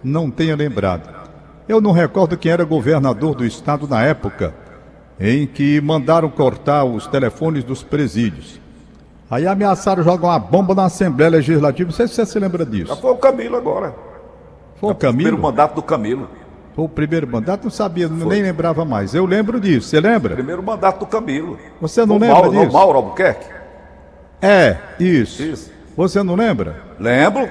não 0.03 0.31
tenha 0.31 0.55
lembrado. 0.55 1.13
Eu 1.67 1.81
não 1.81 1.91
recordo 1.91 2.37
quem 2.37 2.51
era 2.51 2.63
governador 2.63 3.35
do 3.35 3.45
estado 3.45 3.87
na 3.87 4.03
época 4.03 4.53
em 5.19 5.47
que 5.47 5.79
mandaram 5.81 6.29
cortar 6.29 6.83
os 6.83 7.07
telefones 7.07 7.63
dos 7.63 7.81
presídios. 7.83 8.59
Aí 9.29 9.47
ameaçaram 9.47 10.03
jogar 10.03 10.27
uma 10.27 10.39
bomba 10.39 10.75
na 10.75 10.85
Assembleia 10.85 11.31
Legislativa. 11.31 11.89
Não 11.89 11.95
sei 11.95 12.07
se 12.07 12.13
você 12.13 12.25
se 12.25 12.39
lembra 12.39 12.65
disso. 12.65 12.87
Já 12.87 12.95
foi 12.95 13.11
o 13.11 13.17
Camilo 13.17 13.57
agora. 13.57 13.95
Foi 14.79 14.91
o 14.91 14.95
Camilo? 14.95 15.23
Primeiro 15.23 15.41
mandato 15.41 15.75
do 15.75 15.81
Camilo. 15.81 16.29
Foi 16.75 16.85
o 16.85 16.89
primeiro 16.89 17.25
mandato? 17.27 17.63
Não 17.63 17.71
sabia, 17.71 18.07
foi. 18.09 18.27
nem 18.27 18.43
lembrava 18.43 18.83
mais. 18.83 19.15
Eu 19.15 19.25
lembro 19.25 19.59
disso. 19.59 19.87
Você 19.87 19.99
lembra? 19.99 20.35
Primeiro 20.35 20.61
mandato 20.61 20.99
do 20.99 21.05
Camilo. 21.05 21.57
Você 21.81 22.01
não 22.01 22.19
foi 22.19 22.27
lembra 22.27 22.41
Mauro, 22.43 22.59
disso? 22.59 22.73
Mauro 22.73 22.97
Albuquerque? 22.97 23.45
É, 24.41 24.77
isso. 24.99 25.41
Isso. 25.41 25.71
Você 25.95 26.21
não 26.21 26.35
lembra? 26.35 26.83
Lembro. 26.99 27.49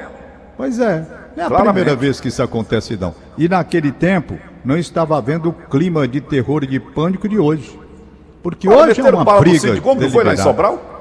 Pois 0.57 0.79
é. 0.79 1.07
Não 1.35 1.43
é 1.43 1.47
a 1.47 1.49
Claramente. 1.49 1.73
primeira 1.75 1.97
vez 1.97 2.21
que 2.21 2.29
isso 2.29 2.43
acontece, 2.43 2.97
não. 3.01 3.15
E 3.37 3.49
naquele 3.49 3.91
tempo, 3.91 4.39
não 4.65 4.77
estava 4.79 5.17
havendo 5.17 5.49
o 5.49 5.53
clima 5.53 6.07
de 6.07 6.21
terror 6.21 6.63
e 6.63 6.67
de 6.67 6.79
pânico 6.79 7.29
de 7.29 7.39
hoje. 7.39 7.81
Porque 8.43 8.69
Olha, 8.69 8.93
hoje 8.93 9.01
é 9.01 9.11
uma 9.11 9.41
briga. 9.41 9.75
Não 9.75 10.11
foi 10.11 10.23
lá 10.23 10.35
em 10.35 10.37
Sobral? 10.37 10.94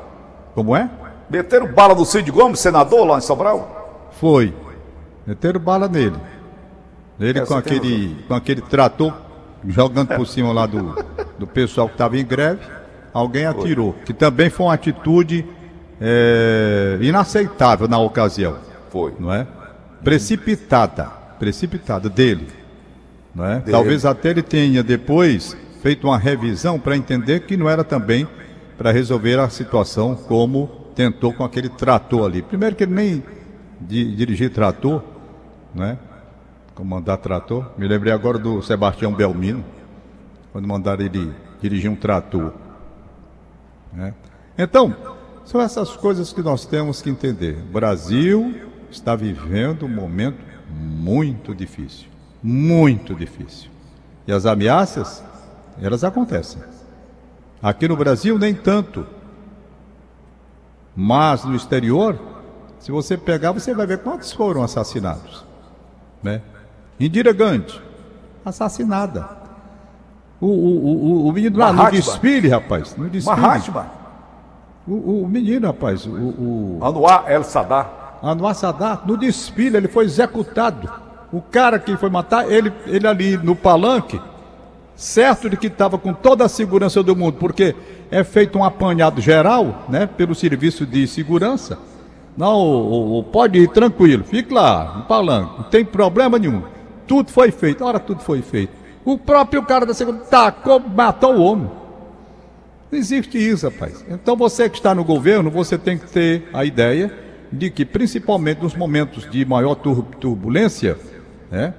Como 0.53 0.75
é? 0.75 0.89
Meteram 1.29 1.67
bala 1.67 1.95
no 1.95 2.05
Cid 2.05 2.29
Gomes, 2.31 2.59
senador, 2.59 3.07
lá 3.07 3.17
em 3.17 3.21
Sobral? 3.21 4.09
Foi. 4.19 4.53
Meteram 5.25 5.59
bala 5.59 5.87
nele. 5.87 6.17
Ele 7.19 7.41
com 7.45 7.55
aquele, 7.55 8.23
com 8.27 8.33
aquele 8.33 8.61
trator 8.61 9.13
jogando 9.67 10.15
por 10.15 10.27
cima 10.27 10.51
lá 10.51 10.65
do, 10.65 10.95
do 11.39 11.47
pessoal 11.47 11.87
que 11.87 11.95
estava 11.95 12.17
em 12.17 12.25
greve. 12.25 12.61
Alguém 13.13 13.45
atirou. 13.45 13.93
Foi. 13.93 14.03
Que 14.03 14.13
também 14.13 14.49
foi 14.49 14.65
uma 14.65 14.73
atitude 14.73 15.45
é, 16.01 16.97
inaceitável 17.01 17.87
na 17.87 17.97
ocasião. 17.99 18.57
Foi. 18.89 19.13
Não 19.19 19.33
é? 19.33 19.47
Precipitada. 20.03 21.05
Precipitada 21.39 22.09
dele. 22.09 22.47
Não 23.33 23.45
é? 23.45 23.59
Dele. 23.59 23.71
Talvez 23.71 24.05
até 24.05 24.29
ele 24.29 24.41
tenha 24.41 24.83
depois 24.83 25.55
feito 25.81 26.07
uma 26.07 26.17
revisão 26.17 26.79
para 26.79 26.95
entender 26.95 27.41
que 27.41 27.55
não 27.55 27.69
era 27.69 27.83
também 27.83 28.27
para 28.77 28.91
resolver 28.91 29.39
a 29.39 29.49
situação 29.49 30.15
como 30.15 30.67
tentou 30.95 31.33
com 31.33 31.43
aquele 31.43 31.69
trator 31.69 32.25
ali. 32.25 32.41
Primeiro 32.41 32.75
que 32.75 32.83
ele 32.83 32.93
nem 32.93 33.23
de, 33.79 34.15
dirigir 34.15 34.51
trator, 34.51 35.03
né? 35.73 35.97
Comandar 36.75 37.17
trator. 37.17 37.71
Me 37.77 37.87
lembrei 37.87 38.11
agora 38.11 38.37
do 38.37 38.61
Sebastião 38.61 39.13
Belmino, 39.13 39.63
quando 40.51 40.67
mandaram 40.67 41.03
ele 41.03 41.31
dirigir 41.61 41.89
um 41.89 41.95
trator. 41.95 42.53
Né? 43.91 44.13
Então, 44.57 44.95
são 45.45 45.61
essas 45.61 45.95
coisas 45.95 46.33
que 46.33 46.41
nós 46.41 46.65
temos 46.65 47.01
que 47.01 47.09
entender. 47.09 47.57
O 47.69 47.71
Brasil 47.71 48.55
está 48.89 49.15
vivendo 49.15 49.85
um 49.85 49.89
momento 49.89 50.39
muito 50.69 51.53
difícil. 51.53 52.07
Muito 52.41 53.13
difícil. 53.13 53.69
E 54.27 54.31
as 54.31 54.45
ameaças, 54.45 55.23
elas 55.81 56.03
acontecem. 56.03 56.61
Aqui 57.63 57.87
no 57.87 57.95
Brasil, 57.95 58.37
nem 58.37 58.53
tanto. 58.53 59.07
Mas 60.93 61.45
no 61.45 61.55
exterior, 61.55 62.19
se 62.77 62.91
você 62.91 63.17
pegar, 63.17 63.53
você 63.53 63.73
vai 63.73 63.87
ver 63.87 63.99
quantos 63.99 64.33
foram 64.33 64.61
assassinados. 64.61 65.45
Né? 66.21 66.41
Indira 66.99 67.31
Gandhi, 67.31 67.81
assassinada. 68.43 69.29
O, 70.41 70.47
o, 70.47 71.25
o, 71.25 71.27
o 71.29 71.31
menino 71.31 71.57
lá 71.57 71.71
no 71.71 71.89
desfile, 71.89 72.49
rapaz. 72.49 72.97
No 72.97 73.09
desfile. 73.09 73.33
Mahatma. 73.33 73.87
O, 74.85 75.23
o 75.23 75.27
menino, 75.29 75.67
rapaz. 75.67 76.05
O, 76.05 76.11
o... 76.11 76.79
Anwar 76.83 77.23
El 77.27 77.45
Sadar. 77.45 78.19
Anwar 78.21 78.55
Sadar, 78.55 79.03
no 79.07 79.15
desfile, 79.15 79.77
ele 79.77 79.87
foi 79.87 80.03
executado. 80.03 80.91
O 81.31 81.41
cara 81.41 81.79
que 81.79 81.95
foi 81.95 82.09
matar, 82.09 82.51
ele, 82.51 82.73
ele 82.85 83.07
ali 83.07 83.37
no 83.37 83.55
palanque, 83.55 84.21
certo 84.95 85.49
de 85.49 85.57
que 85.57 85.67
estava 85.67 85.97
com 85.97 86.13
toda 86.13 86.45
a 86.45 86.49
segurança 86.49 87.01
do 87.01 87.15
mundo, 87.15 87.37
porque 87.39 87.75
é 88.11 88.23
feito 88.23 88.57
um 88.57 88.63
apanhado 88.63 89.21
geral, 89.21 89.85
né, 89.89 90.05
pelo 90.05 90.35
serviço 90.35 90.85
de 90.85 91.07
segurança. 91.07 91.77
Não, 92.37 93.25
pode 93.31 93.59
ir 93.59 93.69
tranquilo, 93.69 94.23
fique 94.23 94.53
lá, 94.53 94.97
no 94.97 95.03
palanque, 95.03 95.57
não 95.57 95.69
tem 95.69 95.85
problema 95.85 96.39
nenhum. 96.39 96.63
Tudo 97.05 97.31
foi 97.31 97.51
feito, 97.51 97.83
ora, 97.83 97.99
tudo 97.99 98.21
foi 98.21 98.41
feito. 98.41 98.71
O 99.05 99.17
próprio 99.17 99.63
cara 99.63 99.85
da 99.85 99.93
segurança 99.93 100.25
tacou, 100.25 100.79
matou 100.79 101.35
o 101.35 101.43
homem. 101.43 101.69
Não 102.91 102.97
existe 102.97 103.37
isso, 103.37 103.67
rapaz. 103.67 104.05
Então 104.09 104.35
você 104.35 104.69
que 104.69 104.77
está 104.77 104.95
no 104.95 105.03
governo, 105.03 105.49
você 105.51 105.77
tem 105.77 105.97
que 105.97 106.07
ter 106.07 106.47
a 106.53 106.63
ideia 106.63 107.11
de 107.51 107.69
que, 107.69 107.85
principalmente 107.85 108.63
nos 108.63 108.75
momentos 108.75 109.29
de 109.29 109.45
maior 109.45 109.75
turbulência, 109.75 110.97
né, 111.51 111.73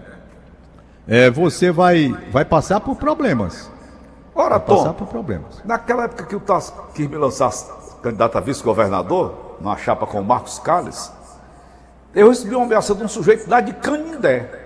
é, 1.06 1.30
você 1.30 1.70
vai, 1.70 2.08
vai 2.30 2.44
passar 2.44 2.80
por 2.80 2.96
problemas. 2.96 3.70
Ora, 4.34 4.58
vai 4.58 4.66
Tom, 4.66 4.76
passar 4.76 4.94
por 4.94 5.06
problemas. 5.06 5.62
naquela 5.64 6.04
época 6.04 6.24
que 6.24 6.34
o 6.34 6.40
Tassi 6.40 6.72
quis 6.94 7.08
me 7.08 7.16
lançar 7.16 7.52
candidato 8.02 8.36
a 8.36 8.40
vice-governador, 8.40 9.56
numa 9.60 9.76
chapa 9.76 10.06
com 10.06 10.20
o 10.20 10.24
Marcos 10.24 10.58
Calles, 10.58 11.12
eu 12.14 12.28
recebi 12.28 12.54
uma 12.54 12.64
ameaça 12.64 12.94
de 12.94 13.02
um 13.02 13.08
sujeito 13.08 13.48
lá 13.48 13.60
de 13.60 13.72
Canindé. 13.72 14.62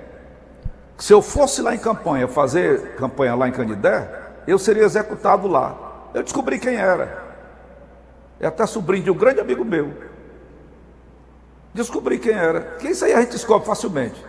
Que 0.96 1.04
se 1.04 1.12
eu 1.12 1.22
fosse 1.22 1.62
lá 1.62 1.74
em 1.74 1.78
campanha, 1.78 2.26
fazer 2.26 2.96
campanha 2.96 3.34
lá 3.34 3.48
em 3.48 3.52
Canindé, 3.52 4.08
eu 4.46 4.58
seria 4.58 4.84
executado 4.84 5.46
lá. 5.46 5.76
Eu 6.12 6.22
descobri 6.22 6.58
quem 6.58 6.74
era. 6.74 7.26
É 8.40 8.46
até 8.46 8.66
sobrinho 8.66 9.04
de 9.04 9.10
um 9.10 9.14
grande 9.14 9.40
amigo 9.40 9.64
meu. 9.64 9.92
Descobri 11.72 12.18
quem 12.18 12.32
era. 12.32 12.60
Que 12.78 12.88
isso 12.88 13.04
aí 13.04 13.12
a 13.12 13.20
gente 13.20 13.32
descobre 13.32 13.66
facilmente. 13.66 14.24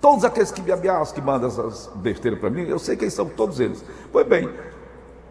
Todos 0.00 0.24
aqueles 0.24 0.50
que 0.50 0.62
me 0.62 0.72
ameaçam, 0.72 1.14
que 1.14 1.20
mandam 1.20 1.48
essas 1.48 1.90
besteiras 1.96 2.40
para 2.40 2.48
mim, 2.48 2.62
eu 2.62 2.78
sei 2.78 2.96
quem 2.96 3.10
são 3.10 3.26
todos 3.26 3.60
eles. 3.60 3.84
Pois 4.10 4.26
bem, 4.26 4.48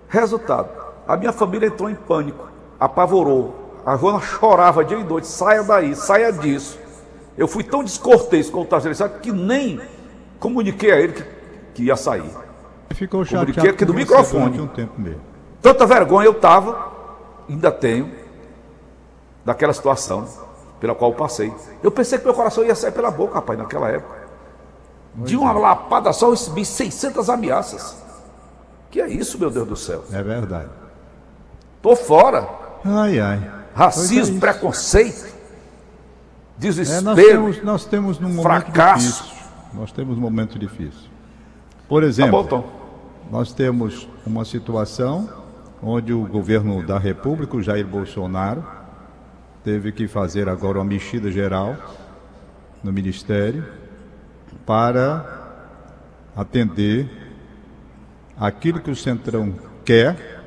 resultado: 0.07 0.69
a 1.07 1.17
minha 1.17 1.33
família 1.33 1.67
entrou 1.67 1.89
em 1.89 1.95
pânico, 1.95 2.47
apavorou. 2.79 3.67
A 3.85 3.95
Joana 3.95 4.19
chorava 4.19 4.85
dia 4.85 4.97
e 4.97 5.03
noite: 5.03 5.25
saia 5.25 5.63
daí, 5.63 5.95
saia 5.95 6.31
disso. 6.31 6.77
Eu 7.35 7.47
fui 7.47 7.63
tão 7.63 7.83
descortês 7.83 8.49
com 8.49 8.61
o 8.61 8.65
tarjarista 8.65 9.09
que 9.09 9.31
nem 9.31 9.81
comuniquei 10.39 10.91
a 10.91 10.99
ele 10.99 11.13
que, 11.13 11.23
que 11.73 11.83
ia 11.83 11.95
sair. 11.95 12.29
Ficou 12.91 13.23
chateado 13.23 13.45
comuniquei 13.47 13.71
aqui 13.71 13.85
do 13.85 13.93
microfone. 13.93 14.59
Um 14.61 14.67
tempo 14.67 14.99
mesmo. 14.99 15.21
Tanta 15.61 15.85
vergonha 15.85 16.25
eu 16.25 16.33
estava, 16.33 16.91
ainda 17.49 17.71
tenho, 17.71 18.11
daquela 19.43 19.73
situação 19.73 20.27
pela 20.79 20.93
qual 20.93 21.11
eu 21.11 21.17
passei. 21.17 21.53
Eu 21.81 21.91
pensei 21.91 22.19
que 22.19 22.25
meu 22.25 22.33
coração 22.33 22.63
ia 22.63 22.75
sair 22.75 22.91
pela 22.91 23.09
boca, 23.09 23.35
rapaz, 23.35 23.57
naquela 23.57 23.89
época. 23.89 24.18
De 25.25 25.35
uma 25.35 25.51
lapada 25.51 26.13
só 26.13 26.27
eu 26.27 26.31
recebi 26.31 26.65
600 26.65 27.29
ameaças. 27.29 27.95
Que 28.89 29.01
é 29.01 29.07
isso, 29.07 29.37
meu 29.37 29.49
Deus 29.49 29.67
do 29.67 29.75
céu? 29.75 30.03
É 30.11 30.21
verdade. 30.23 30.69
Tô 31.81 31.95
fora. 31.95 32.47
Ai, 32.83 33.19
ai. 33.19 33.51
Racismo, 33.75 34.37
é 34.37 34.39
preconceito, 34.39 35.33
desespero, 36.57 36.99
é, 36.99 37.01
nós 37.01 37.15
temos, 37.15 37.63
nós 37.63 37.85
temos 37.85 38.19
num 38.19 38.41
fracasso. 38.41 39.23
Difícil. 39.23 39.39
Nós 39.73 39.91
temos 39.91 40.17
um 40.17 40.21
momento 40.21 40.57
difícil. 40.57 41.09
Por 41.87 42.03
exemplo, 42.03 42.43
tá 42.43 42.57
bom, 42.57 42.69
nós 43.31 43.53
temos 43.53 44.09
uma 44.25 44.43
situação 44.43 45.29
onde 45.81 46.11
o 46.11 46.25
governo 46.25 46.85
da 46.85 46.97
República, 46.97 47.55
o 47.55 47.61
Jair 47.61 47.87
Bolsonaro, 47.87 48.65
teve 49.63 49.91
que 49.91 50.07
fazer 50.07 50.49
agora 50.49 50.79
uma 50.79 50.85
mexida 50.85 51.31
geral 51.31 51.75
no 52.83 52.91
Ministério 52.91 53.65
para 54.69 55.25
atender 56.35 57.09
aquilo 58.39 58.79
que 58.79 58.91
o 58.91 58.95
Centrão 58.95 59.55
quer, 59.83 60.43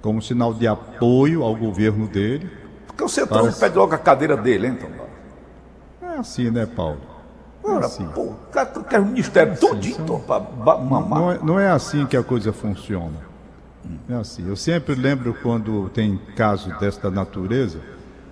como 0.00 0.22
sinal 0.22 0.54
de 0.54 0.66
apoio 0.66 1.42
ao 1.42 1.54
governo 1.54 2.08
dele. 2.08 2.50
Porque 2.86 3.04
o 3.04 3.08
Centrão 3.08 3.42
para... 3.42 3.52
pede 3.52 3.76
logo 3.76 3.94
a 3.94 3.98
cadeira 3.98 4.34
dele, 4.34 4.68
hein, 4.68 4.78
então? 4.78 6.08
É 6.10 6.16
assim, 6.16 6.50
né, 6.50 6.64
Paulo? 6.64 7.02
É 7.62 7.68
Ora, 7.68 7.84
assim. 7.84 8.08
pô, 8.08 8.22
o 8.22 8.36
cara 8.50 8.66
quer 8.88 9.00
o 9.00 9.04
ministério 9.04 9.50
é 9.50 9.52
assim, 9.52 9.66
todinho 9.66 10.20
para 10.20 10.78
mamar. 10.78 11.20
Não 11.20 11.30
é, 11.30 11.38
não 11.42 11.60
é 11.60 11.68
assim 11.68 12.06
que 12.06 12.16
a 12.16 12.22
coisa 12.22 12.50
funciona. 12.50 13.26
É 14.08 14.14
assim, 14.14 14.48
eu 14.48 14.56
sempre 14.56 14.94
lembro 14.94 15.36
quando 15.42 15.90
tem 15.90 16.16
casos 16.34 16.74
desta 16.78 17.10
natureza, 17.10 17.78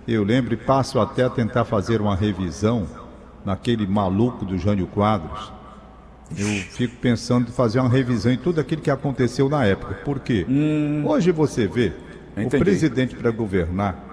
eu 0.09 0.25
lembro 0.25 0.54
e 0.54 0.57
passo 0.57 0.99
até 0.99 1.23
a 1.23 1.28
tentar 1.28 1.66
fazer 1.66 2.00
uma 2.00 2.16
revisão 2.16 3.01
naquele 3.44 3.87
maluco 3.87 4.44
do 4.44 4.56
Jânio 4.58 4.87
Quadros. 4.87 5.52
Eu 6.37 6.46
fico 6.46 6.96
pensando 6.96 7.49
em 7.49 7.52
fazer 7.52 7.80
uma 7.80 7.88
revisão 7.88 8.32
em 8.32 8.38
tudo 8.38 8.61
aquilo 8.61 8.80
que 8.80 8.90
aconteceu 8.90 9.49
na 9.49 9.64
época. 9.64 9.94
Por 10.04 10.20
quê? 10.20 10.46
Hoje 11.04 11.30
você 11.30 11.66
vê 11.66 11.92
Entendi. 12.37 12.56
o 12.56 12.58
presidente 12.61 13.14
para 13.14 13.30
governar 13.30 14.12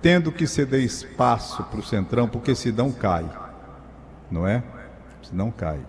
tendo 0.00 0.30
que 0.30 0.46
ceder 0.46 0.82
espaço 0.82 1.62
para 1.64 1.80
o 1.80 1.82
Centrão, 1.82 2.28
porque 2.28 2.54
senão 2.54 2.90
cai. 2.90 3.28
Não 4.30 4.46
é? 4.46 4.62
Senão 5.22 5.50
cai. 5.50 5.80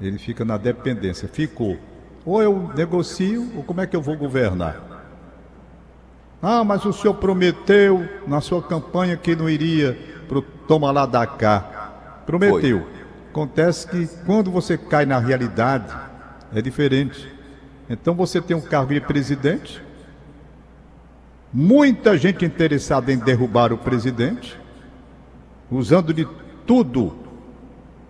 Ele 0.00 0.18
fica 0.18 0.44
na 0.44 0.56
dependência. 0.56 1.28
Ficou. 1.28 1.76
Ou 2.24 2.42
eu 2.42 2.70
negocio, 2.74 3.50
ou 3.56 3.62
como 3.62 3.80
é 3.80 3.86
que 3.86 3.96
eu 3.96 4.02
vou 4.02 4.16
governar? 4.16 4.82
Ah, 6.42 6.62
mas 6.62 6.84
o 6.84 6.92
senhor 6.92 7.14
prometeu 7.14 8.06
na 8.26 8.40
sua 8.40 8.62
campanha 8.62 9.16
que 9.16 9.34
não 9.34 9.48
iria 9.48 9.98
pro 10.28 10.42
toma 10.42 10.90
lá 10.90 11.06
da 11.06 11.26
cá. 11.26 11.75
Prometeu. 12.26 12.86
Acontece 13.30 13.86
que 13.86 14.08
quando 14.26 14.50
você 14.50 14.76
cai 14.76 15.06
na 15.06 15.18
realidade, 15.18 15.94
é 16.52 16.60
diferente. 16.60 17.32
Então 17.88 18.14
você 18.14 18.40
tem 18.40 18.56
um 18.56 18.60
cargo 18.60 18.92
de 18.92 19.00
presidente, 19.00 19.82
muita 21.52 22.18
gente 22.18 22.44
interessada 22.44 23.12
em 23.12 23.18
derrubar 23.18 23.72
o 23.72 23.78
presidente, 23.78 24.58
usando 25.70 26.12
de 26.12 26.26
tudo, 26.66 27.16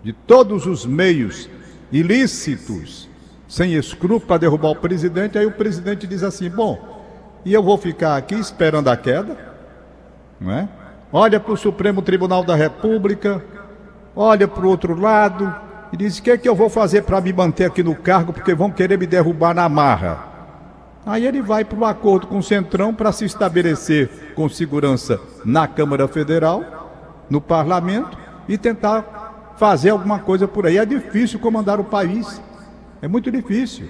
de 0.03 0.13
todos 0.13 0.65
os 0.65 0.85
meios 0.85 1.49
ilícitos, 1.91 3.07
sem 3.47 3.75
escrúpulo 3.75 4.21
para 4.21 4.39
derrubar 4.39 4.69
o 4.69 4.75
presidente. 4.75 5.37
Aí 5.37 5.45
o 5.45 5.51
presidente 5.51 6.07
diz 6.07 6.23
assim: 6.23 6.49
Bom, 6.49 7.05
e 7.45 7.53
eu 7.53 7.61
vou 7.61 7.77
ficar 7.77 8.17
aqui 8.17 8.35
esperando 8.35 8.87
a 8.89 8.97
queda, 8.97 9.37
não 10.39 10.51
é? 10.51 10.67
Olha 11.11 11.39
para 11.39 11.53
o 11.53 11.57
Supremo 11.57 12.01
Tribunal 12.01 12.43
da 12.43 12.55
República, 12.55 13.43
olha 14.17 14.47
para 14.47 14.65
o 14.65 14.69
outro 14.69 14.99
lado 14.99 15.55
e 15.93 15.97
diz: 15.97 16.17
O 16.17 16.23
que 16.23 16.31
é 16.31 16.37
que 16.37 16.49
eu 16.49 16.55
vou 16.55 16.69
fazer 16.69 17.03
para 17.03 17.21
me 17.21 17.31
manter 17.31 17.65
aqui 17.65 17.83
no 17.83 17.95
cargo? 17.95 18.33
Porque 18.33 18.55
vão 18.55 18.71
querer 18.71 18.97
me 18.97 19.05
derrubar 19.05 19.53
na 19.53 19.69
marra. 19.69 20.25
Aí 21.05 21.25
ele 21.25 21.41
vai 21.41 21.63
para 21.63 21.77
um 21.77 21.85
acordo 21.85 22.27
com 22.27 22.39
o 22.39 22.43
Centrão 22.43 22.93
para 22.93 23.13
se 23.13 23.23
estabelecer 23.23 24.33
com 24.35 24.49
segurança 24.49 25.21
na 25.45 25.65
Câmara 25.65 26.05
Federal, 26.07 27.23
no 27.29 27.39
Parlamento 27.39 28.17
e 28.49 28.57
tentar 28.57 29.53
fazer 29.57 29.91
alguma 29.91 30.19
coisa 30.19 30.47
por 30.47 30.65
aí. 30.65 30.77
É 30.77 30.85
difícil 30.85 31.39
comandar 31.39 31.79
o 31.79 31.85
país. 31.85 32.41
É 33.01 33.07
muito 33.07 33.31
difícil. 33.31 33.87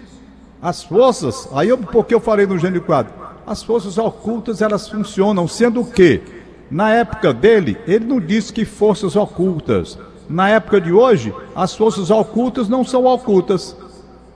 As 0.61 0.83
forças, 0.83 1.49
aí 1.53 1.69
eu, 1.69 1.77
porque 1.77 2.13
eu 2.13 2.19
falei 2.19 2.45
no 2.45 2.57
Gênio 2.57 2.81
Quadro, 2.81 3.13
as 3.47 3.63
forças 3.63 3.97
ocultas 3.97 4.61
elas 4.61 4.87
funcionam, 4.87 5.47
sendo 5.47 5.83
que 5.85 6.21
na 6.69 6.93
época 6.93 7.33
dele, 7.33 7.77
ele 7.87 8.05
não 8.05 8.19
disse 8.19 8.51
que 8.51 8.65
forças 8.65 9.15
ocultas. 9.15 9.97
Na 10.29 10.49
época 10.49 10.81
de 10.81 10.91
hoje, 10.91 11.33
as 11.55 11.75
forças 11.75 12.09
ocultas 12.09 12.67
não 12.67 12.83
são 12.83 13.05
ocultas, 13.05 13.75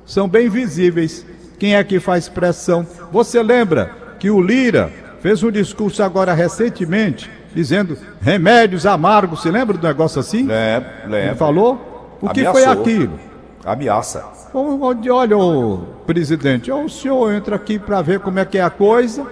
são 0.06 0.28
bem 0.28 0.50
visíveis. 0.50 1.26
Quem 1.60 1.76
é 1.76 1.84
que 1.84 2.00
faz 2.00 2.30
pressão? 2.30 2.86
Você 3.12 3.42
lembra 3.44 3.92
que 4.20 4.30
o 4.30 4.42
Lira 4.42 4.92
fez 5.20 5.44
um 5.44 5.52
discurso 5.52 6.02
agora 6.02 6.34
recentemente 6.34 7.30
dizendo 7.54 7.98
remédios 8.22 8.86
amargos. 8.86 9.42
Você 9.42 9.52
lembra 9.52 9.78
do 9.78 9.86
negócio 9.86 10.20
assim? 10.20 10.44
Lembro, 10.44 10.90
Ele 11.04 11.12
lembro. 11.12 11.36
falou? 11.36 12.18
O 12.22 12.30
que 12.30 12.46
foi 12.46 12.64
Ameaçou. 12.64 12.82
aquilo? 12.82 13.20
Ameaça. 13.66 14.26
Onde, 14.54 15.10
olha, 15.10 15.38
ô, 15.38 15.80
presidente, 16.08 16.72
o 16.72 16.90
senhor 16.90 17.32
entra 17.34 17.56
aqui 17.56 17.78
para 17.78 18.02
ver 18.02 18.20
como 18.20 18.40
é 18.40 18.46
que 18.46 18.58
é 18.58 18.64
a 18.64 18.70
coisa, 18.70 19.26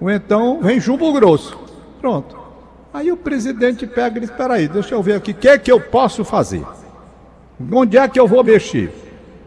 ou 0.00 0.10
então 0.10 0.60
vem 0.60 0.80
chumbo 0.80 1.12
grosso. 1.12 1.56
Pronto. 2.00 2.41
Aí 2.92 3.10
o 3.10 3.16
presidente 3.16 3.86
pega 3.86 4.18
e 4.18 4.20
diz: 4.20 4.30
peraí, 4.30 4.68
deixa 4.68 4.94
eu 4.94 5.02
ver 5.02 5.14
aqui, 5.14 5.30
o 5.30 5.34
que 5.34 5.48
é 5.48 5.58
que 5.58 5.72
eu 5.72 5.80
posso 5.80 6.24
fazer? 6.24 6.64
Onde 7.72 7.96
é 7.96 8.06
que 8.08 8.20
eu 8.20 8.28
vou 8.28 8.44
mexer? 8.44 8.92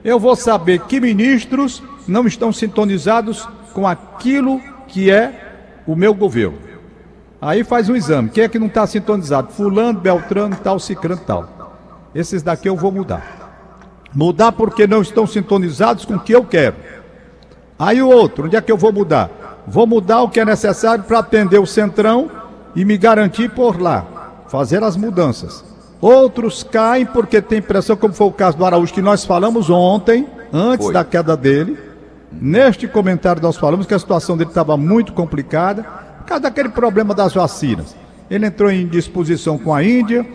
Eu 0.04 0.20
vou 0.20 0.36
saber 0.36 0.80
que 0.82 1.00
ministros 1.00 1.84
não 2.08 2.26
estão 2.26 2.52
sintonizados 2.52 3.48
com 3.74 3.88
aquilo 3.88 4.62
que 4.88 5.12
é 5.12 5.82
o 5.86 5.96
meu 5.96 6.14
governo. 6.14 6.58
Aí 7.42 7.64
faz 7.64 7.90
um 7.90 7.96
exame. 7.96 8.30
Quem 8.30 8.44
é 8.44 8.50
que 8.50 8.58
não 8.58 8.68
está 8.68 8.88
sintonizado? 8.88 9.52
Fulano, 9.52 10.00
Beltrano, 10.00 10.56
tal, 10.64 10.80
Cicrano, 10.80 11.22
tal. 11.26 11.68
Esses 12.14 12.42
daqui 12.42 12.70
eu 12.70 12.76
vou 12.76 12.92
mudar. 12.92 13.46
Mudar 14.14 14.52
porque 14.54 14.88
não 14.88 15.02
estão 15.02 15.28
sintonizados 15.28 16.06
com 16.06 16.16
o 16.16 16.20
que 16.20 16.34
eu 16.34 16.46
quero. 16.46 16.76
Aí 17.78 18.02
o 18.02 18.08
outro, 18.08 18.46
onde 18.46 18.56
é 18.56 18.62
que 18.62 18.72
eu 18.72 18.78
vou 18.78 18.94
mudar? 18.94 19.30
Vou 19.68 19.86
mudar 19.86 20.22
o 20.22 20.30
que 20.30 20.40
é 20.40 20.46
necessário 20.46 21.04
para 21.04 21.20
atender 21.20 21.60
o 21.60 21.66
centrão 21.66 22.32
e 22.76 22.84
me 22.84 22.98
garantir 22.98 23.50
por 23.50 23.80
lá, 23.80 24.06
fazer 24.48 24.84
as 24.84 24.98
mudanças. 24.98 25.64
Outros 26.02 26.64
caem 26.64 27.06
porque 27.06 27.42
tem 27.42 27.62
pressão, 27.62 27.96
como 27.96 28.14
foi 28.14 28.28
o 28.28 28.32
caso 28.32 28.58
do 28.58 28.66
Araújo, 28.66 28.94
que 28.94 29.02
nós 29.02 29.24
falamos 29.24 29.70
ontem, 29.70 30.28
antes 30.52 30.86
Foi. 30.86 30.94
da 30.94 31.04
queda 31.04 31.36
dele. 31.38 31.78
Neste 32.32 32.88
comentário 32.88 33.42
nós 33.42 33.56
falamos 33.56 33.86
que 33.86 33.94
a 33.94 34.00
situação 34.00 34.36
dele 34.36 34.50
estava 34.50 34.76
muito 34.76 35.14
complicada, 35.14 35.84
por 36.20 36.26
causa 36.26 36.44
daquele 36.44 36.70
problema 36.70 37.14
das 37.14 37.34
vacinas. 37.34 37.96
Ele 38.30 38.46
entrou 38.46 38.70
em 38.70 38.88
disposição 38.88 39.58
com 39.58 39.74
a 39.74 39.84
Índia, 39.84 40.26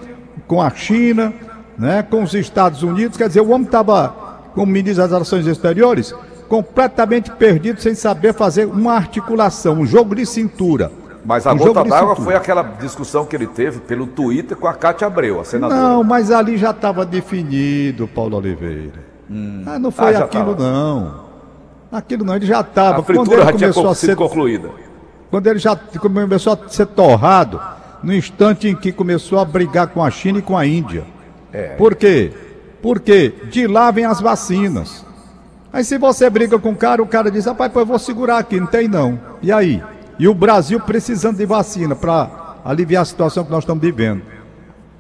com 0.46 0.62
a 0.62 0.70
China, 0.70 1.32
né, 1.78 2.02
com 2.02 2.22
os 2.22 2.34
Estados 2.34 2.82
Unidos, 2.82 3.16
quer 3.16 3.28
dizer, 3.28 3.40
o 3.40 3.50
homem 3.50 3.66
estava, 3.66 4.08
como 4.54 4.72
ministro 4.72 5.02
das 5.02 5.12
Relações 5.12 5.46
Exteriores, 5.46 6.14
completamente 6.48 7.30
perdido, 7.30 7.80
sem 7.80 7.94
saber 7.94 8.34
fazer 8.34 8.66
uma 8.66 8.94
articulação, 8.94 9.80
um 9.80 9.86
jogo 9.86 10.14
de 10.14 10.26
cintura. 10.26 10.90
Mas 11.24 11.46
a 11.46 11.52
Um 11.52 11.56
gota 11.56 11.84
d'água 11.84 12.16
foi 12.16 12.34
aquela 12.34 12.62
discussão 12.62 13.24
que 13.26 13.36
ele 13.36 13.46
teve 13.46 13.80
pelo 13.80 14.06
Twitter 14.06 14.56
com 14.56 14.66
a 14.66 14.72
Cátia 14.74 15.06
Abreu, 15.06 15.40
a 15.40 15.44
senadora. 15.44 15.78
Não, 15.80 16.02
mas 16.02 16.30
ali 16.30 16.56
já 16.56 16.70
estava 16.70 17.04
definido, 17.04 18.08
Paulo 18.08 18.36
Oliveira. 18.38 19.10
Ah, 19.66 19.78
não 19.78 19.90
foi 19.90 20.14
Ah, 20.16 20.24
aquilo, 20.24 20.54
tava. 20.56 20.62
não. 20.70 21.20
Aquilo 21.92 22.24
não, 22.24 22.34
ele 22.36 22.46
já 22.46 22.60
estava. 22.60 22.90
a 22.90 22.94
Quando 23.02 23.06
fritura 23.06 23.42
ele 23.42 23.44
já 23.52 23.52
tinha 23.58 23.72
sido 23.72 23.94
ser 23.94 24.16
concluída. 24.16 24.70
quando 25.30 25.46
ele 25.46 25.58
já 25.58 25.76
começou 25.76 26.52
a 26.54 26.68
ser 26.68 26.86
torrado, 26.86 27.60
no 28.02 28.14
instante 28.14 28.66
em 28.68 28.74
que 28.74 28.90
começou 28.90 29.38
a 29.38 29.44
brigar 29.44 29.88
com 29.88 30.02
a 30.02 30.10
China 30.10 30.38
e 30.38 30.42
com 30.42 30.56
a 30.56 30.64
Índia. 30.66 31.04
É. 31.52 31.74
Por 31.76 31.94
quê? 31.94 32.32
Porque 32.80 33.34
de 33.50 33.66
lá 33.66 33.90
vem 33.90 34.04
as 34.06 34.20
vacinas. 34.20 35.04
Aí 35.72 35.84
se 35.84 35.98
você 35.98 36.28
briga 36.30 36.58
com 36.58 36.70
o 36.70 36.76
cara, 36.76 37.02
o 37.02 37.06
cara 37.06 37.30
diz, 37.30 37.44
rapaz, 37.44 37.70
pô, 37.70 37.80
eu 37.80 37.86
vou 37.86 37.98
segurar 37.98 38.38
aqui, 38.38 38.58
não 38.58 38.66
tem 38.66 38.88
não. 38.88 39.18
E 39.42 39.52
aí? 39.52 39.82
E 40.20 40.28
o 40.28 40.34
Brasil 40.34 40.78
precisando 40.78 41.38
de 41.38 41.46
vacina 41.46 41.96
para 41.96 42.58
aliviar 42.62 43.00
a 43.00 43.06
situação 43.06 43.42
que 43.42 43.50
nós 43.50 43.64
estamos 43.64 43.80
vivendo. 43.80 44.20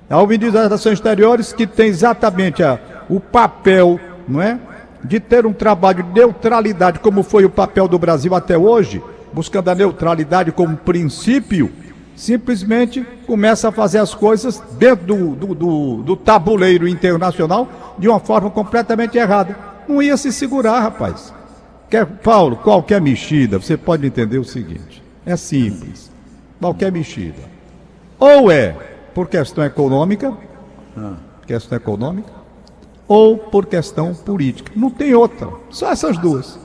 É 0.08 0.16
o 0.16 0.26
ministro 0.26 0.52
das 0.52 0.62
Relações 0.62 0.94
Exteriores 0.94 1.52
que 1.52 1.66
tem 1.66 1.88
exatamente 1.88 2.62
a, 2.62 2.80
o 3.06 3.20
papel, 3.20 4.00
não 4.26 4.40
é? 4.40 4.58
De 5.04 5.20
ter 5.20 5.44
um 5.44 5.52
trabalho 5.52 6.02
de 6.02 6.10
neutralidade, 6.10 7.00
como 7.00 7.22
foi 7.22 7.44
o 7.44 7.50
papel 7.50 7.86
do 7.86 7.98
Brasil 7.98 8.34
até 8.34 8.56
hoje, 8.56 9.02
buscando 9.30 9.68
a 9.68 9.74
neutralidade 9.74 10.52
como 10.52 10.74
princípio, 10.74 11.70
simplesmente 12.16 13.06
começa 13.26 13.68
a 13.68 13.72
fazer 13.72 13.98
as 13.98 14.14
coisas 14.14 14.62
dentro 14.78 15.04
do, 15.04 15.36
do, 15.36 15.54
do, 15.54 15.96
do 16.02 16.16
tabuleiro 16.16 16.88
internacional 16.88 17.68
de 17.98 18.08
uma 18.08 18.20
forma 18.20 18.50
completamente 18.50 19.18
errada. 19.18 19.54
Não 19.86 20.02
ia 20.02 20.16
se 20.16 20.32
segurar, 20.32 20.80
rapaz. 20.80 21.30
Quer, 21.90 22.06
Paulo, 22.06 22.56
qualquer 22.56 23.02
mexida, 23.02 23.58
você 23.58 23.76
pode 23.76 24.06
entender 24.06 24.38
o 24.38 24.44
seguinte: 24.44 24.99
é 25.24 25.36
simples. 25.36 26.10
Qualquer 26.58 26.92
mexida. 26.92 27.42
Ou 28.18 28.50
é 28.50 28.76
por 29.14 29.28
questão 29.28 29.64
econômica, 29.64 30.36
questão 31.46 31.76
econômica, 31.76 32.30
ou 33.08 33.36
por 33.36 33.66
questão 33.66 34.14
política. 34.14 34.72
Não 34.76 34.90
tem 34.90 35.14
outra. 35.14 35.48
Só 35.70 35.90
essas 35.90 36.18
duas. 36.18 36.58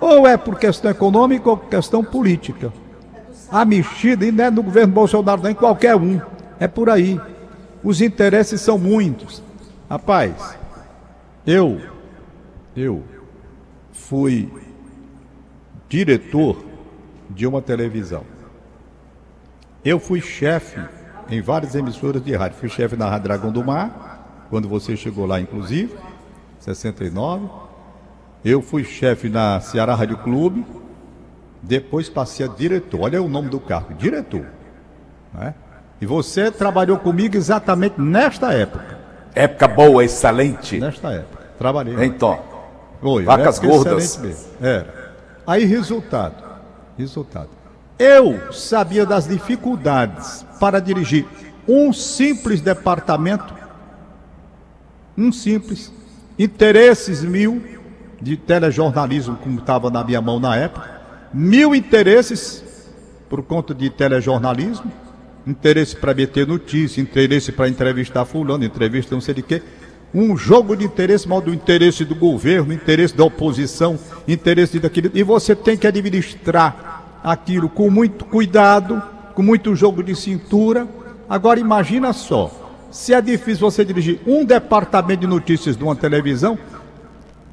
Ou 0.00 0.26
é 0.26 0.36
por 0.36 0.58
questão 0.58 0.90
econômica 0.90 1.48
ou 1.48 1.56
por 1.56 1.68
questão 1.68 2.02
política. 2.02 2.72
A 3.50 3.64
mexida, 3.64 4.24
e 4.24 4.32
não 4.32 4.44
é 4.44 4.50
no 4.50 4.62
governo 4.62 4.92
Bolsonaro, 4.92 5.42
nem 5.42 5.54
qualquer 5.54 5.94
um. 5.94 6.20
É 6.58 6.66
por 6.66 6.88
aí. 6.88 7.20
Os 7.84 8.00
interesses 8.00 8.60
são 8.60 8.78
muitos. 8.78 9.42
Rapaz, 9.88 10.56
eu, 11.46 11.80
eu 12.74 13.02
fui 13.92 14.50
diretor 15.88 16.56
de 17.30 17.46
uma 17.46 17.60
televisão. 17.62 18.24
Eu 19.84 19.98
fui 19.98 20.20
chefe 20.20 20.80
em 21.28 21.40
várias 21.40 21.74
emissoras 21.74 22.22
de 22.22 22.34
rádio. 22.36 22.58
Fui 22.58 22.68
chefe 22.68 22.96
na 22.96 23.08
Rádio 23.08 23.24
Dragão 23.24 23.50
do 23.50 23.64
Mar, 23.64 24.46
quando 24.50 24.68
você 24.68 24.96
chegou 24.96 25.26
lá, 25.26 25.40
inclusive, 25.40 25.94
69. 26.60 27.48
Eu 28.44 28.60
fui 28.60 28.84
chefe 28.84 29.28
na 29.28 29.60
Ceará 29.60 29.94
Rádio 29.94 30.18
Clube. 30.18 30.64
Depois 31.62 32.08
passei 32.08 32.44
a 32.46 32.48
diretor. 32.48 33.00
Olha 33.02 33.22
o 33.22 33.28
nome 33.28 33.48
do 33.48 33.60
cargo, 33.60 33.94
diretor. 33.94 34.46
né? 35.32 35.54
E 36.00 36.06
você 36.06 36.50
trabalhou 36.50 36.98
comigo 36.98 37.36
exatamente 37.36 38.00
nesta 38.00 38.52
época. 38.52 38.98
Época 39.34 39.68
boa, 39.68 40.04
excelente. 40.04 40.78
Nesta 40.78 41.12
época. 41.12 41.44
Trabalhei. 41.56 42.04
Então, 42.04 42.40
Foi, 43.00 43.22
Vacas 43.22 43.58
gordas. 43.60 44.20
Era. 44.60 45.14
Aí, 45.46 45.64
resultado. 45.64 46.51
Resultado. 46.96 47.50
Eu 47.98 48.52
sabia 48.52 49.06
das 49.06 49.28
dificuldades 49.28 50.44
para 50.58 50.80
dirigir 50.80 51.26
um 51.66 51.92
simples 51.92 52.60
departamento, 52.60 53.54
um 55.16 55.30
simples, 55.30 55.92
interesses 56.38 57.22
mil 57.22 57.62
de 58.20 58.36
telejornalismo, 58.36 59.36
como 59.36 59.58
estava 59.58 59.90
na 59.90 60.02
minha 60.04 60.20
mão 60.20 60.38
na 60.38 60.56
época, 60.56 61.00
mil 61.32 61.74
interesses 61.74 62.64
por 63.28 63.42
conta 63.42 63.74
de 63.74 63.90
telejornalismo, 63.90 64.90
interesse 65.46 65.96
para 65.96 66.14
meter 66.14 66.46
notícia, 66.46 67.00
interesse 67.00 67.50
para 67.50 67.68
entrevistar 67.68 68.24
fulano, 68.24 68.64
entrevista 68.64 69.14
não 69.14 69.20
sei 69.20 69.34
de 69.34 69.42
quê, 69.42 69.62
um 70.14 70.36
jogo 70.36 70.76
de 70.76 70.84
interesse, 70.84 71.26
mal 71.26 71.40
do 71.40 71.54
interesse 71.54 72.04
do 72.04 72.14
governo, 72.14 72.72
interesse 72.72 73.16
da 73.16 73.24
oposição, 73.24 73.98
interesse 74.28 74.78
daquilo, 74.78 75.10
e 75.14 75.22
você 75.22 75.56
tem 75.56 75.76
que 75.76 75.86
administrar 75.86 77.20
aquilo 77.24 77.68
com 77.68 77.90
muito 77.90 78.24
cuidado, 78.24 79.02
com 79.34 79.42
muito 79.42 79.74
jogo 79.74 80.02
de 80.02 80.14
cintura. 80.14 80.86
Agora 81.28 81.58
imagina 81.58 82.12
só, 82.12 82.50
se 82.90 83.14
é 83.14 83.20
difícil 83.20 83.70
você 83.70 83.84
dirigir 83.84 84.20
um 84.26 84.44
departamento 84.44 85.20
de 85.20 85.26
notícias 85.26 85.76
de 85.76 85.82
uma 85.82 85.96
televisão, 85.96 86.58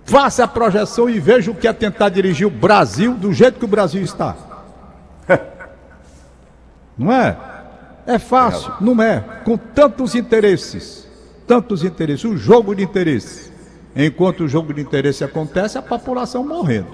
faça 0.03 0.43
a 0.43 0.47
projeção 0.47 1.09
e 1.09 1.19
veja 1.19 1.51
o 1.51 1.55
que 1.55 1.67
é 1.67 1.71
tentar 1.71 2.09
dirigir 2.09 2.45
o 2.45 2.51
Brasil 2.51 3.13
do 3.13 3.31
jeito 3.31 3.57
que 3.59 3.65
o 3.65 3.69
Brasil 3.69 4.01
está. 4.01 4.35
Não 6.97 7.13
é? 7.13 7.37
É 8.05 8.19
fácil? 8.19 8.73
Não 8.81 9.01
é. 9.01 9.23
Com 9.45 9.55
tantos 9.55 10.15
interesses 10.15 11.08
tantos 11.49 11.83
interesses, 11.83 12.23
o 12.25 12.37
jogo 12.37 12.75
de 12.75 12.83
interesses. 12.83 13.51
Enquanto 13.95 14.41
o 14.41 14.47
jogo 14.47 14.71
de 14.71 14.81
interesse 14.81 15.23
acontece, 15.23 15.79
a 15.79 15.81
população 15.81 16.47
morrendo. 16.47 16.91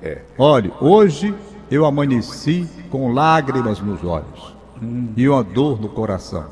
É. 0.00 0.18
Olha, 0.38 0.70
hoje 0.80 1.34
eu 1.68 1.84
amanheci 1.84 2.68
com 2.90 3.12
lágrimas 3.12 3.80
nos 3.80 4.04
olhos 4.04 4.54
hum. 4.80 5.08
e 5.16 5.28
uma 5.28 5.42
dor 5.42 5.80
no 5.80 5.88
coração. 5.88 6.46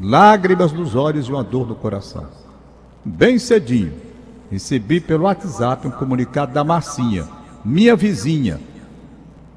Lágrimas 0.00 0.72
nos 0.72 0.96
olhos 0.96 1.28
e 1.28 1.30
uma 1.30 1.44
dor 1.44 1.68
no 1.68 1.76
coração. 1.76 2.26
Bem 3.04 3.38
cedinho, 3.38 3.92
recebi 4.50 4.98
pelo 4.98 5.24
WhatsApp 5.24 5.86
um 5.86 5.90
comunicado 5.92 6.52
da 6.52 6.64
Marcinha, 6.64 7.28
minha 7.64 7.94
vizinha, 7.94 8.58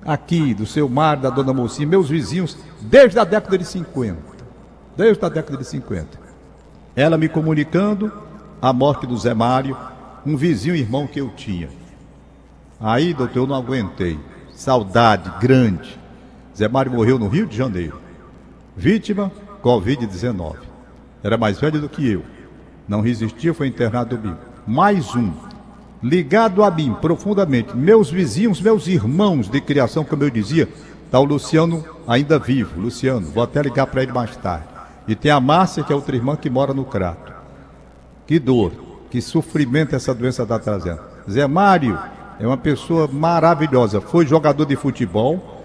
aqui 0.05 0.53
do 0.53 0.67
seu 0.67 0.87
mar, 0.87 1.17
da 1.17 1.31
dona 1.31 1.53
Mocinha, 1.53 1.87
meus 1.87 2.07
vizinhos, 2.07 2.55
desde 2.81 3.17
a 3.17 3.23
década 3.23 3.57
de 3.57 3.65
50. 3.65 4.15
Desde 4.95 5.25
a 5.25 5.29
década 5.29 5.57
de 5.57 5.65
50. 5.65 6.26
Ela 6.97 7.15
me 7.15 7.29
comunicando 7.29 8.11
a 8.59 8.73
morte 8.73 9.05
do 9.05 9.15
Zé 9.15 9.31
Mário, 9.31 9.77
um 10.25 10.35
vizinho 10.35 10.75
irmão 10.75 11.05
que 11.05 11.21
eu 11.21 11.29
tinha. 11.29 11.69
Aí, 12.79 13.13
doutor, 13.13 13.41
eu 13.41 13.45
não 13.45 13.55
aguentei. 13.55 14.19
Saudade 14.55 15.31
grande. 15.39 15.95
Zé 16.57 16.67
Mário 16.67 16.91
morreu 16.91 17.19
no 17.19 17.27
Rio 17.27 17.45
de 17.45 17.55
Janeiro. 17.55 18.01
Vítima, 18.75 19.31
Covid-19. 19.61 20.55
Era 21.21 21.37
mais 21.37 21.59
velho 21.59 21.79
do 21.79 21.87
que 21.87 22.09
eu. 22.09 22.23
Não 22.87 23.01
resistia, 23.01 23.53
foi 23.53 23.67
internado 23.67 24.17
no. 24.17 24.35
Mais 24.65 25.15
um. 25.15 25.31
Ligado 26.01 26.63
a 26.63 26.71
mim 26.71 26.95
profundamente. 26.99 27.77
Meus 27.77 28.09
vizinhos, 28.09 28.59
meus 28.59 28.87
irmãos 28.87 29.47
de 29.47 29.61
criação, 29.61 30.03
como 30.03 30.23
eu 30.23 30.31
dizia, 30.31 30.67
está 31.05 31.19
o 31.19 31.25
Luciano 31.25 31.85
ainda 32.07 32.39
vivo. 32.39 32.81
Luciano, 32.81 33.27
vou 33.27 33.43
até 33.43 33.61
ligar 33.61 33.85
para 33.85 34.01
ele 34.01 34.11
mais 34.11 34.35
tarde. 34.35 34.76
E 35.07 35.15
tem 35.15 35.31
a 35.31 35.39
Márcia, 35.39 35.83
que 35.83 35.93
é 35.93 35.95
outra 35.95 36.15
irmã 36.15 36.35
que 36.35 36.49
mora 36.49 36.73
no 36.73 36.83
Crato. 36.83 37.33
Que 38.25 38.39
dor, 38.39 38.73
que 39.09 39.21
sofrimento 39.21 39.95
essa 39.95 40.13
doença 40.13 40.43
está 40.43 40.59
trazendo. 40.59 40.99
Zé 41.29 41.47
Mário 41.47 41.97
é 42.39 42.45
uma 42.45 42.57
pessoa 42.57 43.07
maravilhosa. 43.07 44.01
Foi 44.01 44.25
jogador 44.25 44.65
de 44.65 44.75
futebol, 44.75 45.63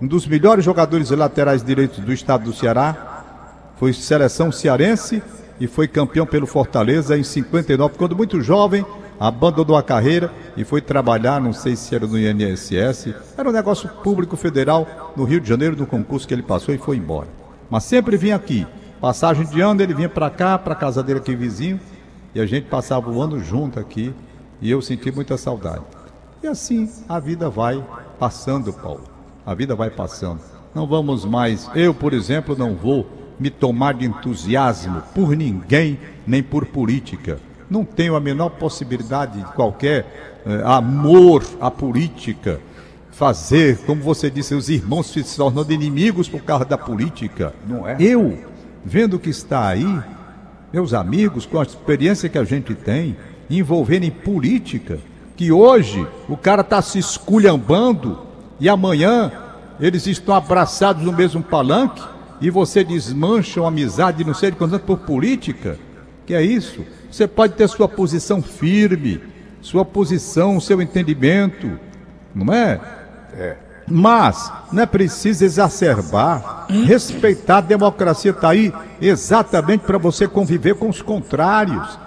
um 0.00 0.06
dos 0.06 0.26
melhores 0.26 0.64
jogadores 0.64 1.10
laterais 1.10 1.62
direitos 1.62 2.00
do 2.00 2.12
estado 2.12 2.44
do 2.44 2.52
Ceará. 2.52 3.24
Foi 3.76 3.92
seleção 3.92 4.52
cearense 4.52 5.22
e 5.58 5.66
foi 5.66 5.88
campeão 5.88 6.26
pelo 6.26 6.46
Fortaleza 6.46 7.16
em 7.16 7.22
59, 7.22 7.94
quando 7.96 8.16
muito 8.16 8.40
jovem, 8.40 8.84
abandonou 9.18 9.76
a 9.76 9.82
carreira 9.82 10.32
e 10.56 10.64
foi 10.64 10.80
trabalhar, 10.80 11.40
não 11.40 11.52
sei 11.52 11.76
se 11.76 11.94
era 11.94 12.06
no 12.06 12.18
INSS, 12.18 13.14
era 13.36 13.48
um 13.48 13.52
negócio 13.52 13.88
público 13.88 14.36
federal 14.36 15.12
no 15.16 15.24
Rio 15.24 15.40
de 15.40 15.48
Janeiro, 15.48 15.76
no 15.76 15.86
concurso 15.86 16.26
que 16.26 16.34
ele 16.34 16.42
passou 16.42 16.74
e 16.74 16.78
foi 16.78 16.96
embora. 16.96 17.28
Mas 17.70 17.84
sempre 17.84 18.16
vinha 18.16 18.34
aqui, 18.34 18.66
Passagem 19.02 19.44
de 19.44 19.60
ano, 19.60 19.82
ele 19.82 19.94
vinha 19.94 20.08
para 20.08 20.30
cá, 20.30 20.56
para 20.56 20.76
casa 20.76 21.02
dele 21.02 21.18
aqui 21.18 21.34
vizinho, 21.34 21.80
e 22.32 22.40
a 22.40 22.46
gente 22.46 22.68
passava 22.68 23.10
o 23.10 23.20
ano 23.20 23.42
junto 23.42 23.80
aqui, 23.80 24.14
e 24.60 24.70
eu 24.70 24.80
senti 24.80 25.10
muita 25.10 25.36
saudade. 25.36 25.82
E 26.40 26.46
assim 26.46 26.88
a 27.08 27.18
vida 27.18 27.50
vai 27.50 27.84
passando, 28.16 28.72
Paulo. 28.72 29.02
A 29.44 29.54
vida 29.54 29.74
vai 29.74 29.90
passando. 29.90 30.38
Não 30.72 30.86
vamos 30.86 31.24
mais, 31.24 31.68
eu, 31.74 31.92
por 31.92 32.12
exemplo, 32.12 32.54
não 32.56 32.76
vou 32.76 33.04
me 33.40 33.50
tomar 33.50 33.94
de 33.94 34.06
entusiasmo 34.06 35.02
por 35.12 35.34
ninguém, 35.34 35.98
nem 36.24 36.40
por 36.40 36.66
política. 36.66 37.40
Não 37.68 37.84
tenho 37.84 38.14
a 38.14 38.20
menor 38.20 38.50
possibilidade 38.50 39.36
de 39.36 39.52
qualquer 39.52 40.40
eh, 40.46 40.62
amor 40.64 41.42
à 41.60 41.72
política 41.72 42.60
fazer, 43.10 43.78
como 43.78 44.00
você 44.00 44.30
disse, 44.30 44.54
os 44.54 44.68
irmãos 44.68 45.08
se 45.08 45.22
tornando 45.36 45.72
inimigos 45.72 46.28
por 46.28 46.42
causa 46.42 46.64
da 46.64 46.78
política. 46.78 47.52
Não 47.66 47.86
é? 47.86 47.96
Eu 47.98 48.51
vendo 48.84 49.18
que 49.18 49.30
está 49.30 49.68
aí, 49.68 50.00
meus 50.72 50.94
amigos, 50.94 51.46
com 51.46 51.58
a 51.58 51.62
experiência 51.62 52.28
que 52.28 52.38
a 52.38 52.44
gente 52.44 52.74
tem, 52.74 53.16
envolvendo 53.48 54.04
em 54.04 54.10
política, 54.10 54.98
que 55.36 55.52
hoje 55.52 56.06
o 56.28 56.36
cara 56.36 56.62
está 56.62 56.80
se 56.80 56.98
esculhambando 56.98 58.20
e 58.58 58.68
amanhã 58.68 59.32
eles 59.80 60.06
estão 60.06 60.34
abraçados 60.34 61.02
no 61.02 61.12
mesmo 61.12 61.42
palanque 61.42 62.02
e 62.40 62.50
você 62.50 62.82
desmancha 62.84 63.60
uma 63.60 63.68
amizade, 63.68 64.24
não 64.24 64.34
sei 64.34 64.50
de 64.50 64.56
quanto 64.56 64.78
por 64.78 64.98
política, 64.98 65.78
que 66.26 66.34
é 66.34 66.42
isso? 66.42 66.84
Você 67.10 67.26
pode 67.26 67.54
ter 67.54 67.68
sua 67.68 67.88
posição 67.88 68.42
firme, 68.42 69.20
sua 69.60 69.84
posição, 69.84 70.60
seu 70.60 70.80
entendimento, 70.80 71.78
não 72.34 72.52
é? 72.52 72.80
É. 73.34 73.56
Mas 73.86 74.52
não 74.72 74.82
é 74.82 74.86
preciso 74.86 75.44
exacerbar, 75.44 76.66
respeitar 76.68 77.58
a 77.58 77.60
democracia 77.60 78.30
está 78.30 78.50
aí 78.50 78.72
exatamente 79.00 79.84
para 79.84 79.98
você 79.98 80.28
conviver 80.28 80.74
com 80.76 80.88
os 80.88 81.02
contrários. 81.02 81.98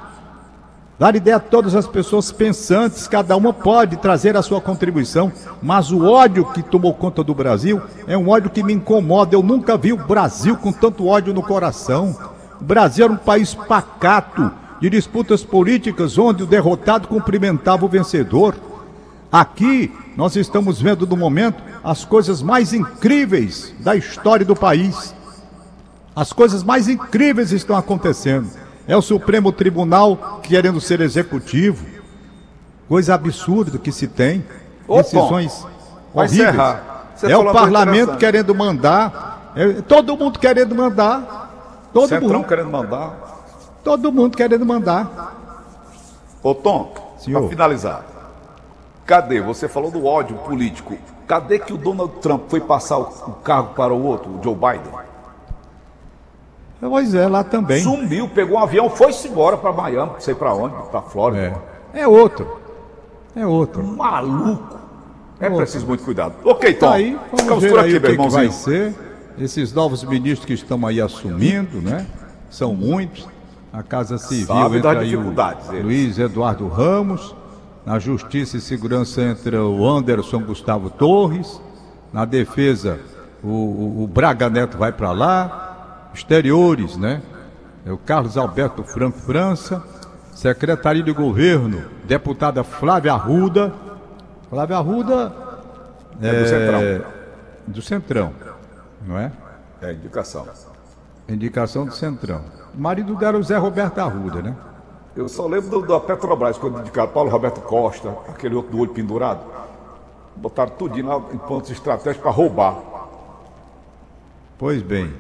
Dar 0.98 1.14
ideia 1.14 1.36
a 1.36 1.42
todas 1.42 1.76
as 1.76 1.86
pessoas 1.86 2.32
pensantes, 2.32 3.06
cada 3.06 3.36
uma 3.36 3.52
pode 3.52 3.98
trazer 3.98 4.38
a 4.38 4.42
sua 4.42 4.62
contribuição, 4.62 5.30
mas 5.62 5.92
o 5.92 6.06
ódio 6.06 6.46
que 6.54 6.64
tomou 6.64 6.94
conta 6.94 7.22
do 7.22 7.36
Brasil 7.36 7.82
é 8.08 8.18
um 8.18 8.30
ódio 8.30 8.50
que 8.50 8.64
me 8.64 8.72
incomoda. 8.72 9.36
Eu 9.36 9.44
nunca 9.44 9.78
vi 9.78 9.92
o 9.92 9.98
Brasil 9.98 10.56
com 10.56 10.72
tanto 10.72 11.06
ódio 11.06 11.34
no 11.34 11.44
coração. 11.44 12.16
O 12.62 12.64
Brasil 12.64 13.04
era 13.04 13.14
um 13.14 13.18
país 13.18 13.54
pacato, 13.54 14.50
de 14.80 14.90
disputas 14.90 15.44
políticas, 15.44 16.18
onde 16.18 16.44
o 16.44 16.48
derrotado 16.48 17.08
cumprimentava 17.08 17.86
o 17.86 17.90
vencedor. 17.90 18.56
Aqui 19.36 19.94
nós 20.16 20.38
estamos 20.38 20.82
vendo 20.82 21.06
no 21.06 21.18
momento 21.18 21.62
as 21.84 22.06
coisas 22.06 22.42
mais 22.42 22.72
incríveis 22.72 23.76
da 23.82 23.94
história 23.94 24.46
do 24.46 24.56
país. 24.56 25.14
As 26.16 26.32
coisas 26.32 26.64
mais 26.64 26.88
incríveis 26.88 27.52
estão 27.52 27.76
acontecendo. 27.76 28.48
É 28.88 28.96
o 28.96 29.02
Supremo 29.02 29.52
Tribunal 29.52 30.40
querendo 30.42 30.80
ser 30.80 31.02
executivo. 31.02 31.86
Coisa 32.88 33.16
absurda 33.16 33.78
que 33.78 33.92
se 33.92 34.08
tem. 34.08 34.46
Decisões 34.88 35.68
horríveis. 36.14 36.56
É 37.24 37.36
o 37.36 37.52
parlamento 37.52 38.16
querendo 38.16 38.56
mandar. 38.56 39.52
É, 39.54 39.82
todo 39.82 40.16
mundo 40.16 40.40
querendo 40.40 40.74
mandar. 40.74 41.90
Todo 41.92 42.08
Centrão 42.08 42.30
mundo 42.30 42.48
querendo 42.48 42.72
mandar. 42.72 43.44
Todo 43.84 44.12
mundo 44.14 44.38
querendo 44.38 44.66
mandar. 44.66 45.36
Ô 46.42 46.56
Tom, 46.56 46.94
para 47.34 47.50
finalizar. 47.50 48.15
Cadê? 49.06 49.40
Você 49.40 49.68
falou 49.68 49.92
do 49.92 50.06
ódio 50.06 50.36
político. 50.38 50.98
Cadê 51.28 51.60
que 51.60 51.74
o 51.74 51.78
Donald 51.78 52.14
Trump 52.22 52.44
foi 52.50 52.60
passar 52.60 52.98
o 52.98 53.06
cargo 53.44 53.74
para 53.74 53.94
o 53.94 54.04
outro, 54.04 54.32
o 54.32 54.44
Joe 54.44 54.56
Biden? 54.56 55.06
Pois 56.80 57.16
é, 57.16 57.28
lá 57.28 57.44
também. 57.44 57.82
Sumiu, 57.82 58.28
pegou 58.28 58.58
um 58.58 58.62
avião, 58.62 58.90
foi-se 58.90 59.28
embora 59.28 59.58
para 59.58 59.72
Miami, 59.72 60.14
não 60.14 60.20
sei 60.20 60.36
para 60.36 60.54
onde, 60.54 60.76
para 60.90 61.02
Flórida. 61.02 61.62
É. 61.94 62.02
é 62.02 62.08
outro. 62.08 62.60
É 63.36 63.46
outro. 63.46 63.84
Maluco. 63.84 64.80
É 65.40 65.50
preciso 65.50 65.86
muito 65.86 66.04
cuidado. 66.04 66.36
Ok, 66.44 66.74
Tom. 66.76 66.88
Tá 66.88 66.94
aí, 66.94 67.20
vamos 67.32 67.64
ver 67.64 67.70
por 67.72 67.80
aqui, 67.80 68.00
meu 68.00 68.12
irmãozinho. 68.12 68.42
Que 68.44 68.48
vai 68.48 68.58
ser 68.58 68.96
esses 69.38 69.74
novos 69.74 70.04
ministros 70.04 70.46
que 70.46 70.54
estão 70.54 70.86
aí 70.86 71.02
assumindo, 71.02 71.82
né? 71.82 72.06
São 72.50 72.74
muitos. 72.74 73.28
A 73.74 73.84
Casa 73.84 74.18
Civil 74.18 74.46
Sabe 74.46 74.78
entra 74.78 75.00
aí 75.00 75.18
o 75.18 75.34
Luiz 75.84 76.18
Eduardo 76.18 76.68
Ramos 76.70 77.36
na 77.86 78.00
Justiça 78.00 78.58
e 78.58 78.62
Segurança 78.62 79.22
entra 79.22 79.64
o 79.64 79.88
Anderson 79.88 80.42
Gustavo 80.42 80.90
Torres. 80.90 81.62
Na 82.12 82.26
defesa, 82.26 83.00
o, 83.44 84.04
o, 84.04 84.08
Braga 84.08 84.50
Neto 84.50 84.78
vai 84.78 84.92
para 84.92 85.12
lá. 85.12 86.10
Exteriores, 86.14 86.98
né? 86.98 87.22
É 87.86 87.92
o 87.92 87.98
Carlos 87.98 88.38
Alberto 88.38 88.84
Franco 88.84 89.20
França. 89.20 89.84
Secretaria 90.34 91.04
de 91.04 91.14
Governo, 91.14 91.86
deputada 92.06 92.64
Flávia 92.64 93.14
Arruda. 93.14 93.72
Flávio 94.50 94.76
Arruda 94.76 95.34
É 96.22 96.42
do 96.42 96.48
Centrão. 96.48 97.12
do 97.68 97.82
Centrão, 97.82 98.34
não 99.08 99.18
é? 99.18 99.32
É 99.82 99.94
indicação. 99.94 100.46
Indicação 101.28 101.86
do 101.86 101.94
Centrão. 101.94 102.42
Marido 102.74 103.16
dela 103.16 103.38
é 103.38 103.40
o 103.40 103.44
Zé 103.44 103.58
Roberto 103.58 104.00
Arruda, 104.00 104.42
né? 104.42 104.56
Eu 105.16 105.30
só 105.30 105.48
lembro 105.48 105.70
do, 105.70 105.88
da 105.88 106.00
Petrobras, 106.00 106.58
quando 106.58 106.80
indicaram 106.80 107.12
Paulo 107.12 107.30
Roberto 107.30 107.62
Costa, 107.62 108.10
aquele 108.28 108.54
outro 108.54 108.72
do 108.72 108.80
olho 108.80 108.92
pendurado. 108.92 109.46
Botaram 110.36 110.72
tudinho 110.72 111.08
lá 111.08 111.22
em 111.34 111.38
pontos 111.38 111.72
estratégicos 111.72 112.22
para 112.22 112.32
roubar. 112.32 112.82
Pois 114.58 114.82
bem. 114.82 115.14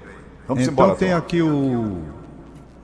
Vamos 0.47 0.63
então 0.63 0.73
embora, 0.73 0.95
tem 0.95 1.11
Tom. 1.11 1.17
aqui 1.17 1.41
o, 1.41 1.97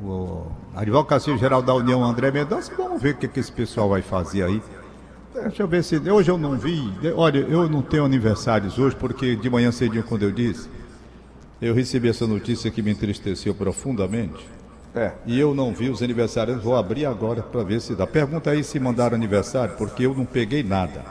o 0.01 0.47
Advocacia 0.73 1.37
Geral 1.37 1.61
da 1.61 1.73
União, 1.73 2.01
André 2.03 2.31
Mendonça. 2.31 2.71
Vamos 2.77 3.01
ver 3.01 3.15
o 3.15 3.17
que, 3.17 3.27
que 3.27 3.39
esse 3.41 3.51
pessoal 3.51 3.89
vai 3.89 4.01
fazer 4.01 4.43
aí. 4.43 4.61
Deixa 5.33 5.63
eu 5.63 5.67
ver 5.67 5.83
se. 5.83 5.97
Hoje 5.97 6.31
eu 6.31 6.37
não 6.37 6.57
vi. 6.57 6.93
Olha, 7.15 7.39
eu 7.39 7.67
não 7.67 7.81
tenho 7.81 8.05
aniversários 8.05 8.79
hoje, 8.79 8.95
porque 8.95 9.35
de 9.35 9.49
manhã 9.49 9.71
cedinho, 9.71 10.03
quando 10.03 10.23
eu 10.23 10.31
disse, 10.31 10.69
eu 11.61 11.73
recebi 11.73 12.07
essa 12.07 12.25
notícia 12.25 12.71
que 12.71 12.81
me 12.81 12.91
entristeceu 12.91 13.53
profundamente. 13.53 14.47
É. 14.95 15.11
E 15.25 15.39
eu 15.39 15.55
não 15.55 15.73
vi 15.73 15.89
os 15.89 16.01
aniversários. 16.01 16.61
Vou 16.61 16.75
abrir 16.75 17.05
agora 17.05 17.41
para 17.41 17.63
ver 17.63 17.79
se 17.79 17.95
dá. 17.95 18.05
Pergunta 18.05 18.51
aí 18.51 18.63
se 18.63 18.79
mandaram 18.79 19.15
aniversário, 19.15 19.75
porque 19.77 20.05
eu 20.05 20.13
não 20.13 20.25
peguei 20.25 20.63
nada. 20.63 21.03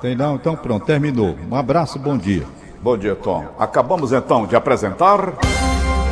Tem 0.00 0.14
não? 0.14 0.34
Então 0.34 0.56
pronto, 0.56 0.84
terminou. 0.84 1.36
Um 1.50 1.56
abraço, 1.56 1.98
bom 1.98 2.16
dia. 2.16 2.44
Bom 2.82 2.98
dia, 2.98 3.14
Tom. 3.14 3.46
Acabamos 3.58 4.12
então 4.12 4.46
de 4.46 4.56
apresentar. 4.56 5.34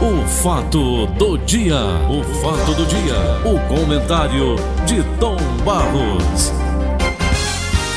O 0.00 0.26
fato 0.26 1.06
do 1.08 1.36
dia. 1.38 1.76
O 2.08 2.22
fato 2.40 2.74
do 2.74 2.86
dia. 2.86 3.14
O 3.44 3.68
comentário 3.68 4.56
de 4.86 5.02
Tom 5.18 5.36
Barros. 5.64 6.59